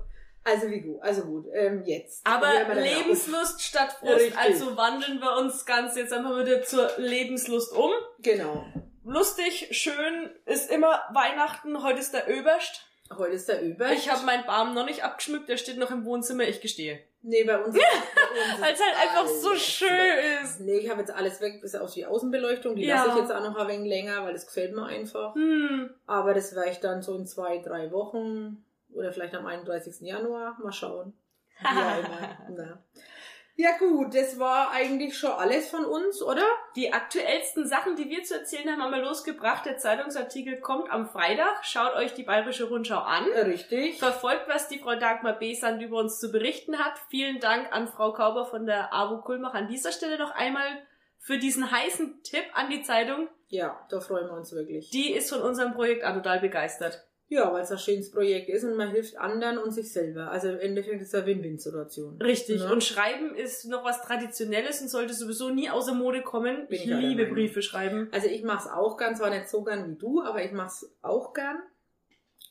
Also 0.47 0.69
wie 0.69 0.81
gut, 0.81 1.01
also 1.01 1.23
gut, 1.23 1.47
ähm, 1.55 1.81
jetzt. 1.85 2.21
Aber 2.23 2.45
dann. 2.67 2.77
Lebenslust 2.83 3.63
statt 3.63 3.93
Frust, 3.99 4.13
Richtig. 4.15 4.37
also 4.37 4.77
wandeln 4.77 5.19
wir 5.19 5.37
uns 5.39 5.65
ganz 5.65 5.95
jetzt 5.97 6.13
einfach 6.13 6.37
wieder 6.39 6.61
zur 6.61 6.87
Lebenslust 6.97 7.73
um. 7.75 7.89
Genau. 8.19 8.63
Lustig, 9.07 9.67
schön, 9.71 10.31
ist 10.45 10.71
immer 10.71 10.99
Weihnachten, 11.13 11.83
heute 11.83 11.99
ist 11.99 12.13
der 12.13 12.27
Öberst. 12.27 12.87
Heute 13.15 13.33
ist 13.33 13.47
der 13.47 13.61
Über. 13.61 13.91
Ich 13.91 14.09
habe 14.11 14.25
meinen 14.25 14.45
Baum 14.47 14.73
noch 14.73 14.85
nicht 14.85 15.03
abgeschmückt, 15.03 15.47
der 15.47 15.57
steht 15.57 15.77
noch 15.77 15.91
im 15.91 16.05
Wohnzimmer, 16.05 16.43
ich 16.45 16.59
gestehe. 16.59 16.99
Nee, 17.21 17.43
bei 17.43 17.59
uns. 17.59 17.75
Weil 18.59 18.73
es 18.73 18.81
halt 18.81 18.95
einfach 18.99 19.27
so 19.27 19.53
schön 19.55 19.89
weg. 19.89 20.41
ist. 20.43 20.59
Nee, 20.61 20.77
ich 20.79 20.89
habe 20.89 21.01
jetzt 21.01 21.11
alles 21.13 21.39
weg, 21.39 21.61
bis 21.61 21.75
auf 21.75 21.93
die 21.93 22.05
Außenbeleuchtung. 22.07 22.75
Die 22.75 22.85
Ja. 22.85 22.95
lasse 23.05 23.09
ich 23.09 23.15
jetzt 23.23 23.31
auch 23.31 23.43
noch 23.43 23.55
ein 23.57 23.67
wenig 23.67 23.87
länger, 23.87 24.23
weil 24.23 24.33
das 24.33 24.47
gefällt 24.47 24.73
mir 24.75 24.85
einfach. 24.87 25.35
Hm. 25.35 25.91
Aber 26.07 26.33
das 26.33 26.55
werde 26.55 26.71
ich 26.71 26.79
dann 26.79 27.03
so 27.03 27.15
in 27.15 27.27
zwei, 27.27 27.59
drei 27.59 27.91
Wochen 27.91 28.63
oder 28.91 29.11
vielleicht 29.11 29.35
am 29.35 29.45
31. 29.45 30.01
Januar 30.01 30.57
mal 30.63 30.71
schauen. 30.73 31.13
Wie 31.59 31.67
auch 31.67 31.99
immer. 31.99 32.37
Na. 32.57 32.83
Ja 33.57 33.77
gut, 33.77 34.13
das 34.13 34.37
war 34.37 34.71
eigentlich 34.71 35.17
schon 35.17 35.31
alles 35.31 35.69
von 35.69 35.85
uns, 35.85 36.21
oder? 36.21 36.43
Die 36.75 36.91
aktuellsten 36.91 37.65
Sachen, 37.65 37.95
die 37.95 38.09
wir 38.09 38.21
zu 38.23 38.37
erzählen 38.37 38.69
haben, 38.69 38.81
haben 38.81 38.91
wir 38.91 39.01
losgebracht. 39.01 39.65
Der 39.65 39.77
Zeitungsartikel 39.77 40.59
kommt 40.59 40.91
am 40.91 41.07
Freitag. 41.07 41.63
Schaut 41.63 41.95
euch 41.95 42.13
die 42.13 42.23
Bayerische 42.23 42.65
Rundschau 42.65 42.99
an. 42.99 43.23
Richtig. 43.23 43.97
Verfolgt, 43.97 44.49
was 44.49 44.67
die 44.67 44.79
Frau 44.79 44.95
Dagmar 44.95 45.39
Besand 45.39 45.81
über 45.81 45.99
uns 45.99 46.19
zu 46.19 46.33
berichten 46.33 46.77
hat. 46.77 46.99
Vielen 47.09 47.39
Dank 47.39 47.71
an 47.71 47.87
Frau 47.87 48.11
Kauber 48.11 48.45
von 48.45 48.65
der 48.65 48.93
AWO 48.93 49.21
Kulmach 49.21 49.53
an 49.53 49.69
dieser 49.69 49.93
Stelle 49.93 50.17
noch 50.17 50.31
einmal 50.31 50.67
für 51.17 51.37
diesen 51.37 51.71
heißen 51.71 52.23
Tipp 52.23 52.43
an 52.53 52.69
die 52.69 52.81
Zeitung. 52.81 53.29
Ja, 53.47 53.79
da 53.89 54.01
freuen 54.01 54.27
wir 54.27 54.33
uns 54.33 54.51
wirklich. 54.51 54.89
Die 54.89 55.13
ist 55.13 55.29
von 55.29 55.41
unserem 55.41 55.73
Projekt 55.73 56.03
total 56.03 56.41
begeistert. 56.41 57.07
Ja, 57.27 57.51
weil 57.51 57.63
es 57.63 57.71
ein 57.71 57.79
schönes 57.79 58.11
Projekt 58.11 58.49
ist 58.49 58.63
und 58.63 58.75
man 58.75 58.91
hilft 58.91 59.17
anderen 59.17 59.57
und 59.57 59.71
sich 59.71 59.91
selber. 59.91 60.29
Also 60.29 60.49
im 60.49 60.59
Endeffekt 60.59 61.01
ist 61.01 61.07
es 61.07 61.15
eine 61.15 61.25
Win-Win-Situation. 61.25 62.21
Richtig. 62.21 62.61
Ne? 62.61 62.71
Und 62.71 62.83
Schreiben 62.83 63.33
ist 63.33 63.65
noch 63.65 63.83
was 63.83 64.01
Traditionelles 64.03 64.81
und 64.81 64.89
sollte 64.89 65.13
sowieso 65.15 65.49
nie 65.49 65.69
außer 65.69 65.95
Mode 65.95 66.21
kommen. 66.21 66.67
Bin 66.67 66.79
ich 66.79 66.85
liebe. 66.85 67.25
Briefe 67.25 67.63
schreiben. 67.63 68.09
Also 68.11 68.27
ich 68.27 68.43
mache 68.43 68.67
es 68.67 68.71
auch 68.71 68.97
gern, 68.97 69.15
zwar 69.15 69.31
nicht 69.31 69.49
so 69.49 69.63
gern 69.63 69.89
wie 69.89 69.97
du, 69.97 70.21
aber 70.21 70.43
ich 70.43 70.51
mache 70.51 70.67
es 70.67 70.95
auch 71.01 71.33
gern. 71.33 71.57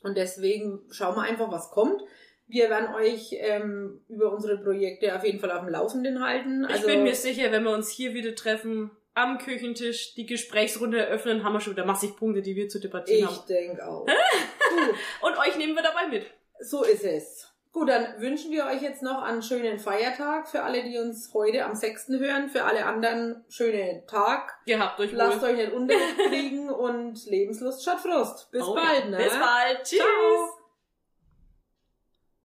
Und 0.02 0.16
deswegen 0.16 0.80
schauen 0.90 1.16
wir 1.16 1.22
einfach, 1.22 1.50
was 1.52 1.70
kommt. 1.70 2.02
Wir 2.46 2.68
werden 2.68 2.94
euch 2.94 3.30
ähm, 3.38 4.02
über 4.08 4.32
unsere 4.32 4.58
Projekte 4.58 5.16
auf 5.16 5.24
jeden 5.24 5.38
Fall 5.38 5.50
auf 5.50 5.60
dem 5.60 5.70
Laufenden 5.70 6.22
halten. 6.22 6.64
Also, 6.64 6.80
ich 6.80 6.94
bin 6.94 7.04
mir 7.04 7.14
sicher, 7.14 7.50
wenn 7.52 7.62
wir 7.62 7.72
uns 7.72 7.90
hier 7.90 8.12
wieder 8.12 8.34
treffen, 8.34 8.90
am 9.14 9.38
Küchentisch, 9.38 10.14
die 10.14 10.27
Gesprächsrunde 10.27 10.98
eröffnen, 10.98 11.44
haben 11.44 11.53
wir 11.53 11.61
schon 11.61 11.72
wieder 11.74 11.87
massig 11.87 12.16
Punkte, 12.16 12.42
die 12.42 12.57
wir 12.57 12.68
zu 12.68 12.81
debattieren 12.81 13.29
ich 13.31 13.37
haben. 13.37 13.46
denke 13.48 13.87
auch. 13.87 14.07
Und 15.22 15.38
euch 15.38 15.57
nehmen 15.57 15.74
wir 15.74 15.83
dabei 15.83 16.07
mit. 16.09 16.27
so 16.61 16.83
ist 16.85 17.05
es. 17.05 17.50
Gut, 17.72 17.88
dann 17.88 18.20
wünschen 18.20 18.53
wir 18.53 18.66
euch 18.66 18.83
jetzt 18.83 19.03
noch 19.03 19.20
einen 19.22 19.42
schönen 19.42 19.81
Feiertag 19.81 20.48
für 20.48 20.62
alle, 20.62 20.85
die 20.85 20.96
uns 20.98 21.33
heute 21.35 21.64
am 21.64 21.74
6. 21.74 22.07
hören. 22.20 22.48
Für 22.48 22.62
alle 22.62 22.87
anderen 22.87 23.44
schönen 23.48 24.07
Tag. 24.07 24.57
Ihr 24.64 24.79
habt 24.79 25.00
euch 25.00 25.11
Lasst 25.11 25.42
wohl. 25.42 25.48
euch 25.50 25.57
nicht 25.57 25.72
unterkriegen 25.72 26.70
und 26.70 27.27
Lebenslust 27.27 27.83
statt 27.83 27.98
Frust. 28.00 28.48
Bis 28.53 28.62
Oh 28.62 28.74
bald, 28.77 29.11
ne? 29.11 29.16
Bis 29.16 29.33
bald. 29.33 29.83
Tschüss. 29.83 29.98
Ciao. 29.98 30.53